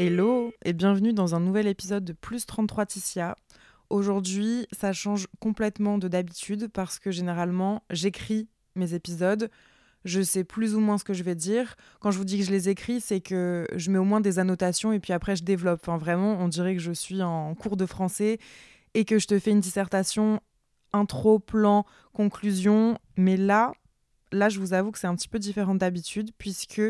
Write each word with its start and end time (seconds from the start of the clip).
Hello 0.00 0.52
et 0.64 0.74
bienvenue 0.74 1.12
dans 1.12 1.34
un 1.34 1.40
nouvel 1.40 1.66
épisode 1.66 2.04
de 2.04 2.12
Plus 2.12 2.46
33 2.46 2.86
Ticia. 2.86 3.34
Aujourd'hui, 3.90 4.68
ça 4.70 4.92
change 4.92 5.26
complètement 5.40 5.98
de 5.98 6.06
d'habitude 6.06 6.68
parce 6.72 7.00
que 7.00 7.10
généralement, 7.10 7.82
j'écris 7.90 8.46
mes 8.76 8.94
épisodes. 8.94 9.50
Je 10.04 10.22
sais 10.22 10.44
plus 10.44 10.76
ou 10.76 10.80
moins 10.80 10.98
ce 10.98 11.04
que 11.04 11.14
je 11.14 11.24
vais 11.24 11.34
dire. 11.34 11.74
Quand 11.98 12.12
je 12.12 12.18
vous 12.18 12.24
dis 12.24 12.38
que 12.38 12.44
je 12.44 12.52
les 12.52 12.68
écris, 12.68 13.00
c'est 13.00 13.20
que 13.20 13.66
je 13.74 13.90
mets 13.90 13.98
au 13.98 14.04
moins 14.04 14.20
des 14.20 14.38
annotations 14.38 14.92
et 14.92 15.00
puis 15.00 15.12
après 15.12 15.34
je 15.34 15.42
développe. 15.42 15.80
Enfin, 15.82 15.98
vraiment, 15.98 16.38
on 16.38 16.46
dirait 16.46 16.76
que 16.76 16.80
je 16.80 16.92
suis 16.92 17.20
en 17.20 17.56
cours 17.56 17.76
de 17.76 17.84
français 17.84 18.38
et 18.94 19.04
que 19.04 19.18
je 19.18 19.26
te 19.26 19.36
fais 19.40 19.50
une 19.50 19.58
dissertation 19.58 20.38
intro, 20.92 21.40
plan, 21.40 21.84
conclusion. 22.12 22.98
Mais 23.16 23.36
là, 23.36 23.72
là, 24.30 24.48
je 24.48 24.60
vous 24.60 24.74
avoue 24.74 24.92
que 24.92 24.98
c'est 25.00 25.08
un 25.08 25.16
petit 25.16 25.28
peu 25.28 25.40
différent 25.40 25.74
d'habitude 25.74 26.30
puisque 26.38 26.82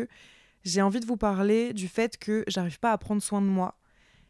j'ai 0.63 0.81
envie 0.81 0.99
de 0.99 1.05
vous 1.05 1.17
parler 1.17 1.73
du 1.73 1.87
fait 1.87 2.17
que 2.17 2.43
j'arrive 2.47 2.79
pas 2.79 2.91
à 2.91 2.97
prendre 2.97 3.21
soin 3.21 3.41
de 3.41 3.47
moi. 3.47 3.79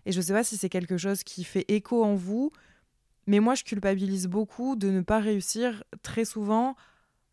Et 0.06 0.12
je 0.12 0.22
sais 0.22 0.34
pas 0.34 0.44
si 0.44 0.58
c'est 0.58 0.70
quelque 0.70 0.98
chose 0.98 1.24
qui 1.24 1.44
fait 1.44 1.66
écho 1.68 2.04
en 2.04 2.16
vous, 2.16 2.52
mais 3.28 3.40
moi 3.40 3.56
je 3.56 3.64
culpabilise 3.64 4.28
beaucoup 4.28 4.76
de 4.76 4.90
ne 4.90 5.02
pas 5.02 5.20
réussir 5.20 5.84
très 6.02 6.26
souvent 6.26 6.76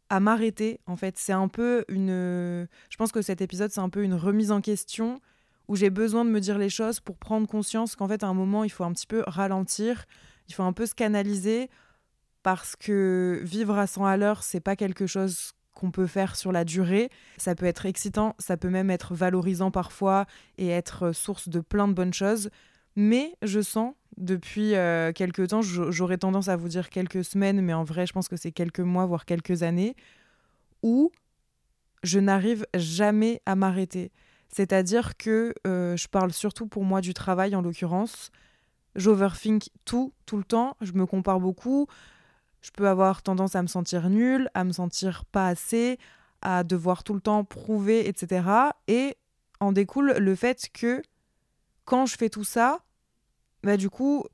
à 0.09 0.21
m'arrêter. 0.21 0.81
En 0.87 0.97
fait, 0.97 1.17
c'est 1.19 1.33
un 1.33 1.49
peu 1.49 1.85
une. 1.89 2.69
Je 2.91 2.97
pense 2.97 3.13
que 3.13 3.23
cet 3.23 3.41
épisode, 3.41 3.71
c'est 3.71 3.81
un 3.81 3.89
peu 3.89 4.03
une 4.03 4.15
remise 4.15 4.53
en 4.53 4.61
question 4.61 5.21
où 5.69 5.75
j'ai 5.75 5.91
besoin 5.91 6.25
de 6.25 6.31
me 6.31 6.41
dire 6.41 6.59
les 6.59 6.69
choses 6.69 7.01
pour 7.01 7.19
prendre 7.19 7.49
conscience 7.49 7.97
qu'en 7.97 8.07
fait, 8.07 8.23
à 8.23 8.29
un 8.29 8.35
moment, 8.35 8.63
il 8.63 8.71
faut 8.71 8.85
un 8.85 8.93
petit 8.93 9.07
peu 9.07 9.25
ralentir, 9.27 10.05
il 10.49 10.55
faut 10.55 10.63
un 10.63 10.73
peu 10.73 10.87
se 10.87 10.95
canaliser 10.95 11.71
parce 12.43 12.77
que 12.77 13.41
vivre 13.43 13.77
à 13.77 13.89
100 13.89 14.05
à 14.05 14.17
l'heure, 14.17 14.45
c'est 14.45 14.61
pas 14.61 14.77
quelque 14.77 15.09
chose 15.09 15.53
qu'on 15.77 15.91
peut 15.91 16.07
faire 16.07 16.35
sur 16.35 16.51
la 16.51 16.65
durée. 16.65 17.11
Ça 17.37 17.55
peut 17.55 17.67
être 17.67 17.87
excitant, 17.87 18.35
ça 18.39 18.57
peut 18.57 18.71
même 18.71 18.91
être 18.91 19.15
valorisant 19.15 19.71
parfois 19.71 20.27
et 20.59 20.69
être 20.69 21.13
source 21.13 21.49
de 21.49 21.61
plein 21.61 21.87
de 21.87 21.93
bonnes 21.93 22.15
choses. 22.15 22.51
Mais 22.97 23.37
je 23.43 23.61
sens 23.61 23.95
depuis 24.17 24.75
euh, 24.75 25.13
quelques 25.13 25.49
temps, 25.49 25.61
j'aurais 25.61 26.17
tendance 26.17 26.49
à 26.49 26.57
vous 26.57 26.69
dire 26.69 26.89
quelques 26.89 27.23
semaines, 27.23 27.61
mais 27.61 27.75
en 27.75 27.85
vrai, 27.85 28.07
je 28.07 28.15
pense 28.15 28.29
que 28.29 28.37
c'est 28.37 28.53
quelques 28.53 28.81
mois, 28.81 29.05
voire 29.05 29.27
quelques 29.27 29.63
années, 29.63 29.95
où 30.83 31.13
je 32.03 32.19
n'arrive 32.19 32.67
jamais 32.75 33.43
à 33.45 33.55
m'arrêter. 33.55 34.11
C'est-à-dire 34.49 35.19
que 35.19 35.53
euh, 35.67 35.97
je 35.97 36.09
parle 36.09 36.33
surtout 36.33 36.67
pour 36.67 36.85
moi 36.85 37.03
du 37.03 37.13
travail 37.13 37.55
en 37.55 37.61
l'occurrence. 37.61 38.31
J'overthink 38.95 39.69
tout, 39.85 40.15
tout 40.25 40.39
le 40.39 40.45
temps. 40.45 40.77
Je 40.81 40.93
me 40.93 41.05
compare 41.05 41.41
beaucoup. 41.41 41.87
Je 42.67 42.73
peux 42.73 42.89
avoir 42.89 43.23
tendance 43.23 43.55
à 43.55 43.63
me 43.63 43.69
sentir 43.69 44.11
nulle, 44.11 44.51
à 44.55 44.65
me 44.65 44.73
sentir 44.73 45.25
pas 45.27 45.47
assez, 45.47 46.01
à 46.43 46.65
devoir 46.65 47.05
tout 47.05 47.15
le 47.15 47.21
temps 47.21 47.45
prouver, 47.45 48.09
etc. 48.09 48.43
Et 48.89 49.17
en 49.61 49.71
découle 49.71 50.15
le 50.19 50.35
fait 50.35 50.69
que 50.75 51.01
quand 51.85 52.07
je 52.07 52.17
fais 52.17 52.29
tout 52.29 52.43
ça, 52.43 52.81
bah 53.63 53.77
du 53.77 53.89
coup, 53.89 54.25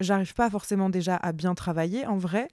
j'arrive 0.00 0.32
pas 0.32 0.48
forcément 0.48 0.88
déjà 0.88 1.16
à 1.16 1.32
bien 1.32 1.54
travailler 1.54 2.06
en 2.06 2.16
vrai. 2.16 2.48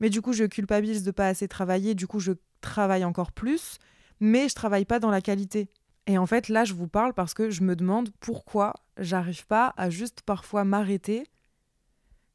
Mais 0.00 0.10
du 0.10 0.20
coup, 0.20 0.34
je 0.34 0.44
culpabilise 0.44 1.02
de 1.02 1.10
pas 1.10 1.28
assez 1.28 1.48
travailler, 1.48 1.94
du 1.94 2.06
coup, 2.06 2.20
je 2.20 2.32
travaille 2.60 3.06
encore 3.06 3.32
plus, 3.32 3.78
mais 4.20 4.50
je 4.50 4.54
travaille 4.54 4.84
pas 4.84 4.98
dans 4.98 5.10
la 5.10 5.22
qualité. 5.22 5.70
Et 6.06 6.18
en 6.18 6.26
fait, 6.26 6.50
là, 6.50 6.66
je 6.66 6.74
vous 6.74 6.88
parle 6.88 7.14
parce 7.14 7.32
que 7.32 7.48
je 7.48 7.62
me 7.62 7.74
demande 7.74 8.10
pourquoi 8.20 8.74
j'arrive 8.98 9.46
pas 9.46 9.72
à 9.78 9.88
juste 9.88 10.20
parfois 10.20 10.64
m'arrêter 10.64 11.24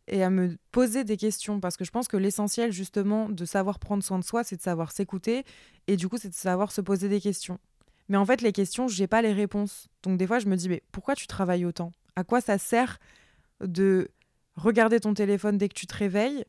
et 0.10 0.24
à 0.24 0.30
me 0.30 0.58
poser 0.72 1.04
des 1.04 1.18
questions 1.18 1.60
parce 1.60 1.78
que 1.78 1.86
je 1.86 1.92
pense 1.92 2.08
que 2.08 2.18
l'essentiel 2.18 2.72
justement 2.72 3.30
de 3.30 3.46
savoir 3.46 3.80
prendre 3.80 4.04
soin 4.04 4.20
de 4.20 4.24
soi, 4.24 4.44
c'est 4.44 4.56
de 4.56 4.62
savoir 4.62 4.92
s'écouter 4.92 5.44
et 5.88 5.96
du 5.96 6.10
coup, 6.10 6.18
c'est 6.18 6.30
de 6.30 6.36
savoir 6.36 6.72
se 6.72 6.82
poser 6.82 7.10
des 7.10 7.22
questions. 7.22 7.60
Mais 8.10 8.18
en 8.18 8.26
fait, 8.26 8.42
les 8.42 8.52
questions, 8.52 8.88
j'ai 8.88 9.08
pas 9.08 9.22
les 9.22 9.34
réponses. 9.34 9.88
Donc 10.04 10.18
des 10.18 10.28
fois, 10.28 10.40
je 10.40 10.48
me 10.48 10.56
dis 10.56 10.68
mais 10.68 10.84
pourquoi 10.92 11.16
tu 11.16 11.28
travailles 11.28 11.66
autant? 11.66 11.92
À 12.16 12.24
quoi 12.24 12.42
ça 12.42 12.58
sert 12.58 12.98
de 13.64 14.10
regarder 14.56 15.00
ton 15.00 15.14
téléphone 15.14 15.58
dès 15.58 15.70
que 15.70 15.76
tu 15.76 15.88
te 15.88 15.96
réveilles 15.96 16.44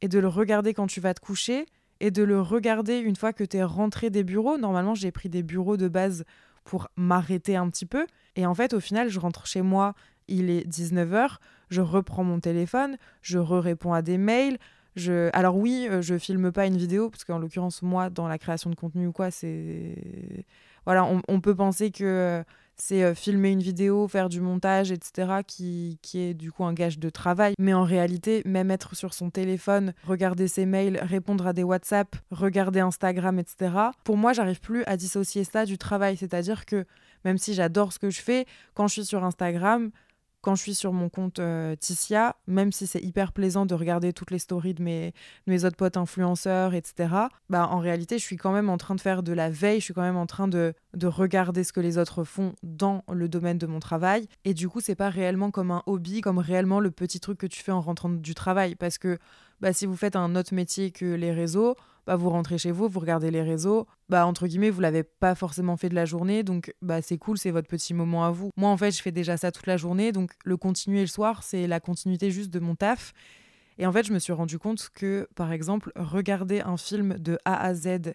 et 0.00 0.08
de 0.08 0.18
le 0.18 0.28
regarder 0.28 0.74
quand 0.74 0.86
tu 0.86 1.00
vas 1.00 1.14
te 1.14 1.20
coucher 1.20 1.66
et 2.00 2.10
de 2.10 2.22
le 2.22 2.40
regarder 2.40 2.98
une 2.98 3.16
fois 3.16 3.32
que 3.32 3.44
tu 3.44 3.58
es 3.58 3.62
rentré 3.62 4.10
des 4.10 4.24
bureaux? 4.24 4.58
Normalement, 4.58 4.94
j'ai 4.94 5.12
pris 5.12 5.28
des 5.28 5.42
bureaux 5.42 5.76
de 5.76 5.88
base 5.88 6.24
pour 6.64 6.88
m'arrêter 6.96 7.56
un 7.56 7.68
petit 7.68 7.86
peu 7.86 8.06
et 8.36 8.46
en 8.46 8.54
fait, 8.54 8.72
au 8.72 8.80
final, 8.80 9.08
je 9.08 9.20
rentre 9.20 9.46
chez 9.46 9.62
moi, 9.62 9.94
il 10.26 10.48
est 10.50 10.66
19h, 10.66 11.36
je 11.70 11.80
reprends 11.80 12.24
mon 12.24 12.40
téléphone, 12.40 12.96
je 13.22 13.38
réponds 13.38 13.92
à 13.92 14.02
des 14.02 14.18
mails. 14.18 14.58
Je... 14.96 15.30
Alors 15.32 15.56
oui, 15.56 15.88
euh, 15.90 16.02
je 16.02 16.16
filme 16.18 16.52
pas 16.52 16.66
une 16.66 16.76
vidéo, 16.76 17.10
parce 17.10 17.24
qu'en 17.24 17.38
l'occurrence, 17.38 17.82
moi, 17.82 18.10
dans 18.10 18.28
la 18.28 18.38
création 18.38 18.70
de 18.70 18.76
contenu 18.76 19.08
ou 19.08 19.12
quoi, 19.12 19.30
c'est... 19.30 19.96
Voilà, 20.84 21.04
on, 21.04 21.22
on 21.28 21.40
peut 21.40 21.54
penser 21.54 21.90
que 21.90 22.04
euh, 22.04 22.42
c'est 22.76 23.04
euh, 23.04 23.14
filmer 23.14 23.50
une 23.50 23.62
vidéo, 23.62 24.08
faire 24.08 24.28
du 24.28 24.40
montage, 24.40 24.90
etc., 24.90 25.40
qui, 25.46 25.98
qui 26.02 26.20
est 26.20 26.34
du 26.34 26.50
coup 26.50 26.64
un 26.64 26.72
gage 26.72 26.98
de 26.98 27.08
travail. 27.10 27.54
Mais 27.58 27.74
en 27.74 27.84
réalité, 27.84 28.42
même 28.44 28.70
être 28.70 28.94
sur 28.94 29.14
son 29.14 29.30
téléphone, 29.30 29.94
regarder 30.06 30.48
ses 30.48 30.66
mails, 30.66 30.98
répondre 31.02 31.46
à 31.46 31.52
des 31.52 31.62
WhatsApp, 31.62 32.16
regarder 32.30 32.80
Instagram, 32.80 33.38
etc., 33.38 33.74
pour 34.04 34.16
moi, 34.16 34.32
j'arrive 34.32 34.60
plus 34.60 34.84
à 34.84 34.96
dissocier 34.96 35.44
ça 35.44 35.64
du 35.64 35.78
travail. 35.78 36.16
C'est-à-dire 36.16 36.66
que 36.66 36.84
même 37.24 37.38
si 37.38 37.54
j'adore 37.54 37.92
ce 37.92 37.98
que 37.98 38.10
je 38.10 38.20
fais, 38.20 38.46
quand 38.74 38.86
je 38.88 38.94
suis 38.94 39.04
sur 39.04 39.24
Instagram, 39.24 39.90
quand 40.44 40.54
je 40.54 40.60
suis 40.60 40.74
sur 40.74 40.92
mon 40.92 41.08
compte 41.08 41.38
euh, 41.38 41.74
Ticia, 41.74 42.36
même 42.46 42.70
si 42.70 42.86
c'est 42.86 43.00
hyper 43.00 43.32
plaisant 43.32 43.64
de 43.64 43.74
regarder 43.74 44.12
toutes 44.12 44.30
les 44.30 44.38
stories 44.38 44.74
de 44.74 44.82
mes, 44.82 45.14
mes 45.46 45.64
autres 45.64 45.76
potes 45.76 45.96
influenceurs, 45.96 46.74
etc., 46.74 47.14
bah, 47.48 47.66
en 47.70 47.78
réalité, 47.78 48.18
je 48.18 48.24
suis 48.24 48.36
quand 48.36 48.52
même 48.52 48.68
en 48.68 48.76
train 48.76 48.94
de 48.94 49.00
faire 49.00 49.22
de 49.22 49.32
la 49.32 49.48
veille, 49.48 49.80
je 49.80 49.84
suis 49.86 49.94
quand 49.94 50.02
même 50.02 50.18
en 50.18 50.26
train 50.26 50.46
de, 50.46 50.74
de 50.92 51.06
regarder 51.06 51.64
ce 51.64 51.72
que 51.72 51.80
les 51.80 51.96
autres 51.96 52.24
font 52.24 52.52
dans 52.62 53.04
le 53.10 53.26
domaine 53.26 53.56
de 53.56 53.66
mon 53.66 53.80
travail. 53.80 54.28
Et 54.44 54.52
du 54.52 54.68
coup, 54.68 54.80
c'est 54.80 54.94
pas 54.94 55.08
réellement 55.08 55.50
comme 55.50 55.70
un 55.70 55.82
hobby, 55.86 56.20
comme 56.20 56.38
réellement 56.38 56.78
le 56.78 56.90
petit 56.90 57.20
truc 57.20 57.38
que 57.38 57.46
tu 57.46 57.62
fais 57.62 57.72
en 57.72 57.80
rentrant 57.80 58.10
du 58.10 58.34
travail. 58.34 58.74
Parce 58.74 58.98
que 58.98 59.18
bah, 59.60 59.72
si 59.72 59.86
vous 59.86 59.96
faites 59.96 60.16
un 60.16 60.36
autre 60.36 60.54
métier 60.54 60.90
que 60.90 61.04
les 61.04 61.32
réseaux, 61.32 61.76
bah, 62.06 62.16
vous 62.16 62.30
rentrez 62.30 62.58
chez 62.58 62.70
vous, 62.70 62.88
vous 62.88 63.00
regardez 63.00 63.30
les 63.30 63.42
réseaux, 63.42 63.86
bah, 64.08 64.26
entre 64.26 64.46
guillemets, 64.46 64.70
vous 64.70 64.80
l'avez 64.80 65.02
pas 65.02 65.34
forcément 65.34 65.76
fait 65.76 65.88
de 65.88 65.94
la 65.94 66.04
journée, 66.04 66.42
donc 66.42 66.74
bah, 66.82 67.00
c'est 67.00 67.18
cool, 67.18 67.38
c'est 67.38 67.50
votre 67.50 67.68
petit 67.68 67.94
moment 67.94 68.24
à 68.24 68.30
vous. 68.30 68.50
Moi, 68.56 68.70
en 68.70 68.76
fait, 68.76 68.90
je 68.90 69.02
fais 69.02 69.12
déjà 69.12 69.36
ça 69.36 69.52
toute 69.52 69.66
la 69.66 69.76
journée, 69.76 70.12
donc 70.12 70.32
le 70.44 70.56
continuer 70.56 71.00
le 71.00 71.06
soir, 71.06 71.42
c'est 71.42 71.66
la 71.66 71.80
continuité 71.80 72.30
juste 72.30 72.50
de 72.50 72.60
mon 72.60 72.74
taf. 72.74 73.12
Et 73.78 73.86
en 73.86 73.92
fait, 73.92 74.06
je 74.06 74.12
me 74.12 74.18
suis 74.18 74.32
rendu 74.32 74.58
compte 74.58 74.90
que, 74.94 75.28
par 75.34 75.50
exemple, 75.50 75.92
regarder 75.96 76.60
un 76.60 76.76
film 76.76 77.14
de 77.18 77.38
A 77.44 77.60
à 77.60 77.74
Z 77.74 78.14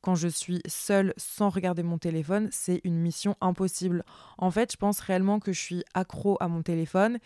quand 0.00 0.14
je 0.14 0.28
suis 0.28 0.60
seule 0.66 1.12
sans 1.16 1.48
regarder 1.48 1.82
mon 1.82 1.98
téléphone, 1.98 2.48
c'est 2.52 2.80
une 2.84 2.98
mission 2.98 3.36
impossible. 3.40 4.04
En 4.36 4.50
fait, 4.50 4.72
je 4.72 4.76
pense 4.76 5.00
réellement 5.00 5.40
que 5.40 5.52
je 5.52 5.60
suis 5.60 5.84
accro 5.94 6.36
à 6.40 6.48
mon 6.48 6.62
téléphone 6.62 7.18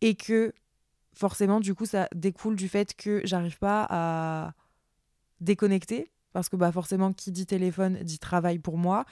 et 0.00 0.14
que 0.14 0.52
forcément, 1.14 1.60
du 1.60 1.74
coup, 1.74 1.86
ça 1.86 2.08
découle 2.14 2.56
du 2.56 2.68
fait 2.68 2.94
que 2.94 3.20
j'arrive 3.24 3.58
pas 3.58 3.86
à 3.90 4.52
déconnecter 5.40 6.10
parce 6.32 6.48
que 6.48 6.56
bah 6.56 6.72
forcément 6.72 7.12
qui 7.12 7.30
dit 7.30 7.46
téléphone 7.46 7.98
dit 8.02 8.18
travail 8.18 8.58
pour 8.58 8.78
moi. 8.78 9.04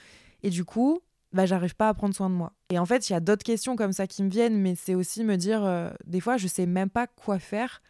Et 0.43 0.51
du 0.51 0.65
coup 0.65 1.01
bah 1.33 1.47
j'arrive 1.47 1.77
pas 1.77 1.89
à 1.89 1.95
prendre 1.95 2.15
soin 2.15 2.31
de 2.31 2.35
moi. 2.35 2.53
Et 2.71 2.79
en 2.79 2.87
fait 2.87 3.09
il 3.09 3.13
y 3.13 3.17
a 3.17 3.21
d'autres 3.21 3.45
questions 3.45 3.77
comme 3.77 3.93
ça 3.93 4.07
qui 4.07 4.23
me 4.23 4.31
viennent 4.31 4.59
mais 4.59 4.75
c'est 4.75 4.95
aussi 4.95 5.23
me 5.25 5.37
dire 5.37 5.65
euh, 5.65 5.91
des 6.07 6.21
fois 6.21 6.37
je 6.37 6.49
sais 6.49 6.67
même 6.67 6.91
pas 6.91 7.07
quoi 7.07 7.39
faire 7.39 7.83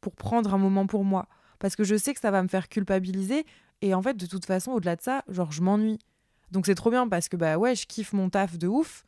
pour 0.00 0.14
prendre 0.14 0.52
un 0.54 0.58
moment 0.58 0.86
pour 0.86 1.04
moi. 1.04 1.26
Parce 1.58 1.74
que 1.74 1.84
je 1.84 1.96
sais 1.96 2.12
que 2.12 2.20
ça 2.20 2.30
va 2.30 2.42
me 2.42 2.48
faire 2.48 2.68
culpabiliser 2.68 3.46
et 3.82 3.94
en 3.94 4.02
fait 4.02 4.16
de 4.16 4.26
toute 4.26 4.44
façon 4.44 4.72
au-delà 4.72 4.96
de 4.96 5.02
ça 5.02 5.22
genre 5.28 5.52
je 5.52 5.62
m'ennuie. 5.62 5.98
Donc 6.50 6.66
c'est 6.66 6.74
trop 6.74 6.90
bien 6.90 7.08
parce 7.08 7.28
que 7.28 7.36
bah 7.36 7.58
ouais 7.58 7.74
je 7.74 7.86
kiffe 7.86 8.12
mon 8.12 8.28
taf 8.30 8.58
de 8.58 8.68
ouf 8.68 9.04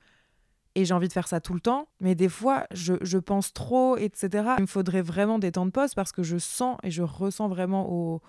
et 0.78 0.84
j'ai 0.84 0.94
envie 0.94 1.08
de 1.08 1.12
faire 1.12 1.26
ça 1.26 1.40
tout 1.40 1.54
le 1.54 1.60
temps, 1.60 1.88
mais 1.98 2.14
des 2.14 2.28
fois, 2.28 2.64
je, 2.70 2.94
je 3.00 3.18
pense 3.18 3.52
trop, 3.52 3.96
etc. 3.96 4.50
Il 4.58 4.62
me 4.62 4.66
faudrait 4.66 5.02
vraiment 5.02 5.40
des 5.40 5.50
temps 5.50 5.66
de 5.66 5.72
pause 5.72 5.92
parce 5.94 6.12
que 6.12 6.22
je 6.22 6.38
sens 6.38 6.78
et 6.84 6.92
je 6.92 7.02
ressens 7.02 7.48
vraiment 7.48 7.90
au, 7.90 8.22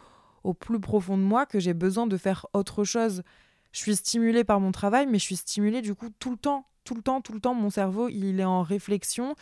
au 0.44 0.56
plus 0.56 0.80
profond 0.80 1.16
de 1.16 1.22
moi 1.22 1.46
que 1.46 1.60
j'ai 1.60 1.75
besoin 1.75 2.07
de 2.07 2.18
faire 2.18 2.48
autre 2.54 2.84
chose. 2.84 3.22
Je 3.72 3.78
suis 3.81 3.96
stimulée 3.96 4.44
par 4.44 4.60
mon 4.60 4.72
travail, 4.72 5.06
mais 5.06 5.19
je 5.19 5.25
suis 5.25 5.36
stimulée 5.36 5.84
du 5.84 5.94
coup 5.94 6.10
tout 6.18 6.31
le 6.31 6.38
temps, 6.38 6.66
tout 6.86 6.96
le 6.96 7.04
temps, 7.04 7.22
tout 7.22 7.34
le 7.34 7.40
temps. 7.40 7.54
Mon 7.54 7.69
cerveau, 7.69 8.10
il 8.10 8.40
est 8.40 8.46
en 8.46 8.63
réflexion 8.63 9.36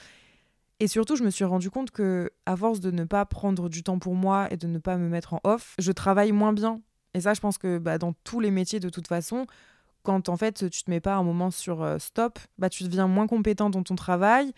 Et 0.82 0.90
surtout, 0.90 1.16
je 1.16 1.24
me 1.24 1.30
suis 1.30 1.46
rendu 1.46 1.70
compte 1.70 1.92
que, 1.92 2.30
à 2.46 2.58
force 2.58 2.82
de 2.82 2.92
ne 2.92 3.06
pas 3.06 3.26
prendre 3.26 3.70
du 3.70 3.84
temps 3.84 4.00
pour 4.00 4.16
moi 4.16 4.52
et 4.52 4.58
de 4.58 4.68
ne 4.68 4.80
pas 4.80 4.98
me 4.98 5.08
mettre 5.08 5.34
en 5.34 5.40
off, 5.46 5.76
je 5.80 5.94
travaille 5.94 6.34
moins 6.34 6.52
bien. 6.52 6.82
Et 7.14 7.22
ça, 7.22 7.34
je 7.34 7.40
pense 7.40 7.58
que 7.58 7.78
bah, 7.78 7.98
dans 7.98 8.12
tous 8.26 8.42
les 8.42 8.52
métiers, 8.52 8.82
de 8.82 8.90
toute 8.90 9.08
façon, 9.08 9.48
quand 10.08 10.30
en 10.30 10.38
fait 10.38 10.70
tu 10.70 10.84
te 10.84 10.90
mets 10.90 11.02
pas 11.02 11.16
un 11.16 11.24
moment 11.24 11.52
sur 11.52 11.84
euh, 11.84 11.98
stop, 12.00 12.40
bah, 12.58 12.70
tu 12.70 12.86
deviens 12.86 13.08
moins 13.08 13.28
compétent 13.28 13.70
dans 13.70 13.84
ton 13.84 13.96
travail, 13.96 14.54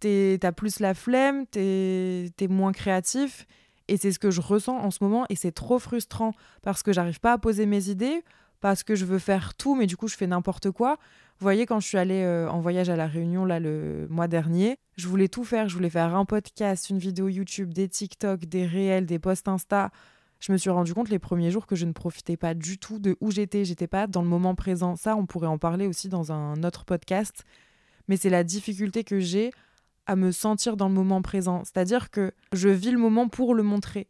tu 0.00 0.38
as 0.42 0.52
plus 0.52 0.80
la 0.80 0.92
flemme, 0.92 1.46
tu 1.50 1.58
es, 1.58 2.48
moins 2.50 2.72
créatif. 2.72 3.46
Et 3.88 3.96
c'est 3.96 4.12
ce 4.12 4.18
que 4.18 4.30
je 4.30 4.42
ressens 4.42 4.76
en 4.76 4.90
ce 4.90 5.02
moment 5.02 5.24
et 5.30 5.34
c'est 5.34 5.52
trop 5.52 5.78
frustrant 5.78 6.34
parce 6.60 6.82
que 6.82 6.92
j'arrive 6.92 7.20
pas 7.20 7.32
à 7.32 7.38
poser 7.38 7.64
mes 7.64 7.88
idées, 7.88 8.22
parce 8.60 8.82
que 8.82 8.94
je 8.94 9.06
veux 9.06 9.18
faire 9.18 9.54
tout, 9.54 9.74
mais 9.76 9.86
du 9.86 9.96
coup 9.96 10.08
je 10.08 10.16
fais 10.16 10.26
n'importe 10.26 10.70
quoi. 10.70 10.98
Vous 11.38 11.44
voyez, 11.44 11.64
quand 11.64 11.80
je 11.80 11.86
suis 11.86 11.98
allée 11.98 12.22
euh, 12.22 12.46
en 12.50 12.60
voyage 12.60 12.90
à 12.90 12.96
La 12.96 13.06
Réunion 13.06 13.46
là, 13.46 13.60
le 13.60 14.06
mois 14.10 14.28
dernier, 14.28 14.76
je 14.96 15.08
voulais 15.08 15.28
tout 15.28 15.44
faire. 15.44 15.70
Je 15.70 15.74
voulais 15.74 15.88
faire 15.88 16.14
un 16.14 16.26
podcast, 16.26 16.90
une 16.90 16.98
vidéo 16.98 17.28
YouTube, 17.28 17.72
des 17.72 17.88
TikTok, 17.88 18.44
des 18.44 18.66
réels, 18.66 19.06
des 19.06 19.18
posts 19.18 19.48
Insta. 19.48 19.90
Je 20.40 20.52
me 20.52 20.58
suis 20.58 20.70
rendu 20.70 20.94
compte 20.94 21.08
les 21.08 21.18
premiers 21.18 21.50
jours 21.50 21.66
que 21.66 21.76
je 21.76 21.86
ne 21.86 21.92
profitais 21.92 22.36
pas 22.36 22.54
du 22.54 22.78
tout 22.78 22.98
de 22.98 23.16
où 23.20 23.30
j'étais. 23.30 23.64
J'étais 23.64 23.86
pas 23.86 24.06
dans 24.06 24.22
le 24.22 24.28
moment 24.28 24.54
présent. 24.54 24.96
Ça, 24.96 25.16
on 25.16 25.26
pourrait 25.26 25.46
en 25.46 25.58
parler 25.58 25.86
aussi 25.86 26.08
dans 26.08 26.32
un 26.32 26.62
autre 26.62 26.84
podcast. 26.84 27.44
Mais 28.08 28.16
c'est 28.16 28.30
la 28.30 28.44
difficulté 28.44 29.02
que 29.02 29.18
j'ai 29.18 29.50
à 30.06 30.14
me 30.14 30.30
sentir 30.30 30.76
dans 30.76 30.88
le 30.88 30.94
moment 30.94 31.22
présent. 31.22 31.64
C'est-à-dire 31.64 32.10
que 32.10 32.32
je 32.52 32.68
vis 32.68 32.92
le 32.92 32.98
moment 32.98 33.28
pour 33.28 33.54
le 33.54 33.62
montrer. 33.62 34.08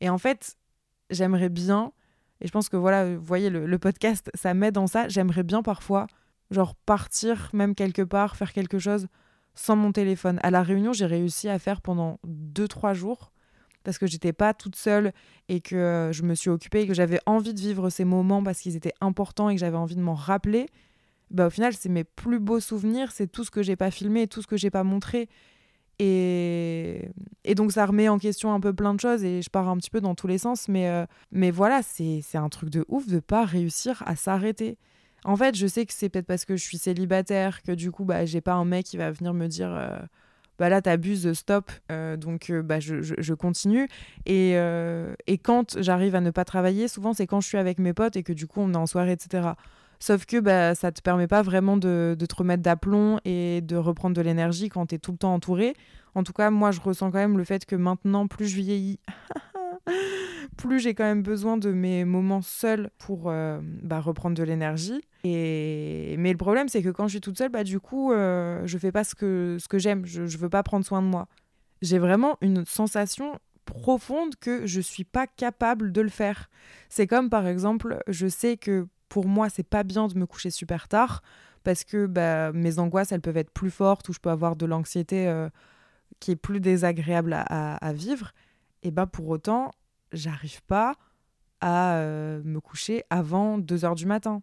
Et 0.00 0.08
en 0.08 0.18
fait, 0.18 0.56
j'aimerais 1.10 1.48
bien, 1.48 1.92
et 2.40 2.46
je 2.46 2.52
pense 2.52 2.68
que 2.68 2.76
voilà, 2.76 3.16
vous 3.16 3.24
voyez, 3.24 3.50
le, 3.50 3.66
le 3.66 3.78
podcast, 3.78 4.30
ça 4.34 4.54
m'aide 4.54 4.74
dans 4.74 4.86
ça. 4.86 5.08
J'aimerais 5.08 5.42
bien 5.42 5.62
parfois 5.62 6.06
genre 6.50 6.74
partir 6.74 7.50
même 7.52 7.74
quelque 7.74 8.02
part, 8.02 8.36
faire 8.36 8.52
quelque 8.52 8.78
chose 8.78 9.08
sans 9.54 9.76
mon 9.76 9.92
téléphone. 9.92 10.38
À 10.42 10.50
la 10.50 10.62
réunion, 10.62 10.92
j'ai 10.92 11.06
réussi 11.06 11.48
à 11.48 11.58
faire 11.58 11.80
pendant 11.80 12.20
2-3 12.26 12.94
jours 12.94 13.32
parce 13.84 13.98
que 13.98 14.06
j'étais 14.06 14.32
pas 14.32 14.54
toute 14.54 14.76
seule 14.76 15.12
et 15.48 15.60
que 15.60 15.76
euh, 15.76 16.12
je 16.12 16.22
me 16.22 16.34
suis 16.34 16.50
occupée 16.50 16.80
et 16.80 16.86
que 16.86 16.94
j'avais 16.94 17.20
envie 17.26 17.54
de 17.54 17.60
vivre 17.60 17.90
ces 17.90 18.04
moments 18.04 18.42
parce 18.42 18.60
qu'ils 18.60 18.76
étaient 18.76 18.94
importants 19.00 19.50
et 19.50 19.54
que 19.54 19.60
j'avais 19.60 19.76
envie 19.76 19.96
de 19.96 20.00
m'en 20.00 20.14
rappeler. 20.14 20.66
Bah, 21.30 21.46
au 21.46 21.50
final, 21.50 21.74
c'est 21.74 21.88
mes 21.88 22.04
plus 22.04 22.40
beaux 22.40 22.60
souvenirs, 22.60 23.12
c'est 23.12 23.30
tout 23.30 23.44
ce 23.44 23.50
que 23.50 23.62
j'ai 23.62 23.76
pas 23.76 23.90
filmé, 23.90 24.26
tout 24.26 24.42
ce 24.42 24.46
que 24.46 24.56
j'ai 24.56 24.70
pas 24.70 24.84
montré. 24.84 25.28
Et... 26.00 27.08
et 27.44 27.54
donc 27.54 27.70
ça 27.70 27.86
remet 27.86 28.08
en 28.08 28.18
question 28.18 28.52
un 28.52 28.58
peu 28.58 28.72
plein 28.72 28.94
de 28.94 29.00
choses 29.00 29.22
et 29.22 29.42
je 29.42 29.48
pars 29.48 29.68
un 29.68 29.76
petit 29.76 29.90
peu 29.90 30.00
dans 30.00 30.16
tous 30.16 30.26
les 30.26 30.38
sens, 30.38 30.66
mais, 30.66 30.88
euh, 30.88 31.06
mais 31.30 31.52
voilà, 31.52 31.82
c'est 31.82 32.20
un 32.34 32.48
truc 32.48 32.70
de 32.70 32.84
ouf 32.88 33.06
de 33.06 33.20
pas 33.20 33.44
réussir 33.44 34.02
à 34.04 34.16
s'arrêter. 34.16 34.76
En 35.24 35.36
fait, 35.36 35.56
je 35.56 35.66
sais 35.66 35.86
que 35.86 35.92
c'est 35.92 36.08
peut-être 36.08 36.26
parce 36.26 36.44
que 36.44 36.56
je 36.56 36.62
suis 36.62 36.78
célibataire 36.78 37.62
que 37.62 37.72
du 37.72 37.90
coup, 37.90 38.04
bah, 38.04 38.26
j'ai 38.26 38.40
pas 38.40 38.54
un 38.54 38.64
mec 38.64 38.86
qui 38.86 38.96
va 38.96 39.10
venir 39.10 39.32
me 39.32 39.46
dire 39.46 39.70
euh, 39.70 39.98
bah 40.58 40.68
là, 40.68 40.80
t'abuses, 40.82 41.32
stop. 41.32 41.70
Euh, 41.90 42.16
donc, 42.16 42.50
euh, 42.50 42.62
bah, 42.62 42.80
je, 42.80 43.34
continue. 43.34 43.88
Et, 44.26 44.52
et 45.26 45.38
quand 45.38 45.80
j'arrive 45.80 46.14
à 46.14 46.20
ne 46.20 46.30
pas 46.30 46.44
travailler, 46.44 46.88
souvent, 46.88 47.12
c'est 47.12 47.26
quand 47.26 47.40
je 47.40 47.48
suis 47.48 47.58
avec 47.58 47.78
mes 47.78 47.92
potes 47.92 48.16
et 48.16 48.22
que 48.22 48.32
du 48.32 48.46
coup, 48.46 48.60
on 48.60 48.72
est 48.72 48.76
en 48.76 48.86
soirée, 48.86 49.12
etc. 49.12 49.50
Sauf 49.98 50.26
que 50.26 50.38
bah, 50.40 50.74
ça 50.74 50.92
te 50.92 51.00
permet 51.00 51.26
pas 51.26 51.42
vraiment 51.42 51.76
de, 51.76 52.16
de 52.18 52.26
te 52.26 52.34
remettre 52.34 52.62
d'aplomb 52.62 53.18
et 53.24 53.60
de 53.62 53.76
reprendre 53.76 54.14
de 54.14 54.20
l'énergie 54.20 54.68
quand 54.68 54.86
tu 54.86 54.96
es 54.96 54.98
tout 54.98 55.12
le 55.12 55.18
temps 55.18 55.34
entouré. 55.34 55.74
En 56.14 56.22
tout 56.22 56.32
cas, 56.32 56.50
moi, 56.50 56.70
je 56.70 56.80
ressens 56.80 57.10
quand 57.10 57.18
même 57.18 57.38
le 57.38 57.44
fait 57.44 57.66
que 57.66 57.74
maintenant, 57.74 58.26
plus 58.26 58.46
je 58.46 58.56
vieillis, 58.56 59.00
plus 60.56 60.80
j'ai 60.80 60.94
quand 60.94 61.04
même 61.04 61.22
besoin 61.22 61.56
de 61.56 61.72
mes 61.72 62.04
moments 62.04 62.42
seuls 62.42 62.90
pour 62.98 63.24
euh, 63.26 63.60
bah, 63.62 64.00
reprendre 64.00 64.36
de 64.36 64.42
l'énergie. 64.42 65.00
Et... 65.24 66.16
Mais 66.18 66.32
le 66.32 66.38
problème, 66.38 66.68
c'est 66.68 66.82
que 66.82 66.90
quand 66.90 67.06
je 67.06 67.12
suis 67.12 67.20
toute 67.20 67.38
seule, 67.38 67.50
bah, 67.50 67.64
du 67.64 67.80
coup, 67.80 68.12
euh, 68.12 68.62
je 68.66 68.78
fais 68.78 68.92
pas 68.92 69.04
ce 69.04 69.14
que, 69.14 69.56
ce 69.60 69.68
que 69.68 69.78
j'aime. 69.78 70.04
Je, 70.04 70.26
je 70.26 70.38
veux 70.38 70.48
pas 70.48 70.62
prendre 70.62 70.84
soin 70.84 71.02
de 71.02 71.06
moi. 71.06 71.28
J'ai 71.82 71.98
vraiment 71.98 72.36
une 72.40 72.64
sensation 72.64 73.38
profonde 73.64 74.36
que 74.36 74.66
je 74.66 74.80
suis 74.80 75.04
pas 75.04 75.26
capable 75.26 75.92
de 75.92 76.00
le 76.00 76.08
faire. 76.08 76.50
C'est 76.88 77.06
comme 77.06 77.30
par 77.30 77.46
exemple, 77.46 78.02
je 78.08 78.26
sais 78.26 78.56
que 78.56 78.86
pour 79.08 79.26
moi, 79.26 79.48
c'est 79.48 79.66
pas 79.66 79.82
bien 79.82 80.08
de 80.08 80.18
me 80.18 80.26
coucher 80.26 80.50
super 80.50 80.88
tard 80.88 81.22
parce 81.62 81.84
que 81.84 82.06
bah, 82.06 82.52
mes 82.52 82.78
angoisses, 82.78 83.12
elles 83.12 83.20
peuvent 83.20 83.36
être 83.36 83.50
plus 83.50 83.70
fortes 83.70 84.08
ou 84.08 84.12
je 84.12 84.18
peux 84.18 84.30
avoir 84.30 84.56
de 84.56 84.66
l'anxiété 84.66 85.28
euh, 85.28 85.48
qui 86.20 86.32
est 86.32 86.36
plus 86.36 86.60
désagréable 86.60 87.32
à, 87.32 87.76
à 87.76 87.92
vivre. 87.92 88.32
Et 88.82 88.90
bah 88.90 89.06
pour 89.06 89.28
autant, 89.28 89.70
j'arrive 90.14 90.62
pas 90.64 90.94
à 91.60 91.96
euh, 91.96 92.42
me 92.44 92.60
coucher 92.60 93.04
avant 93.10 93.58
2 93.58 93.84
heures 93.84 93.94
du 93.94 94.06
matin, 94.06 94.40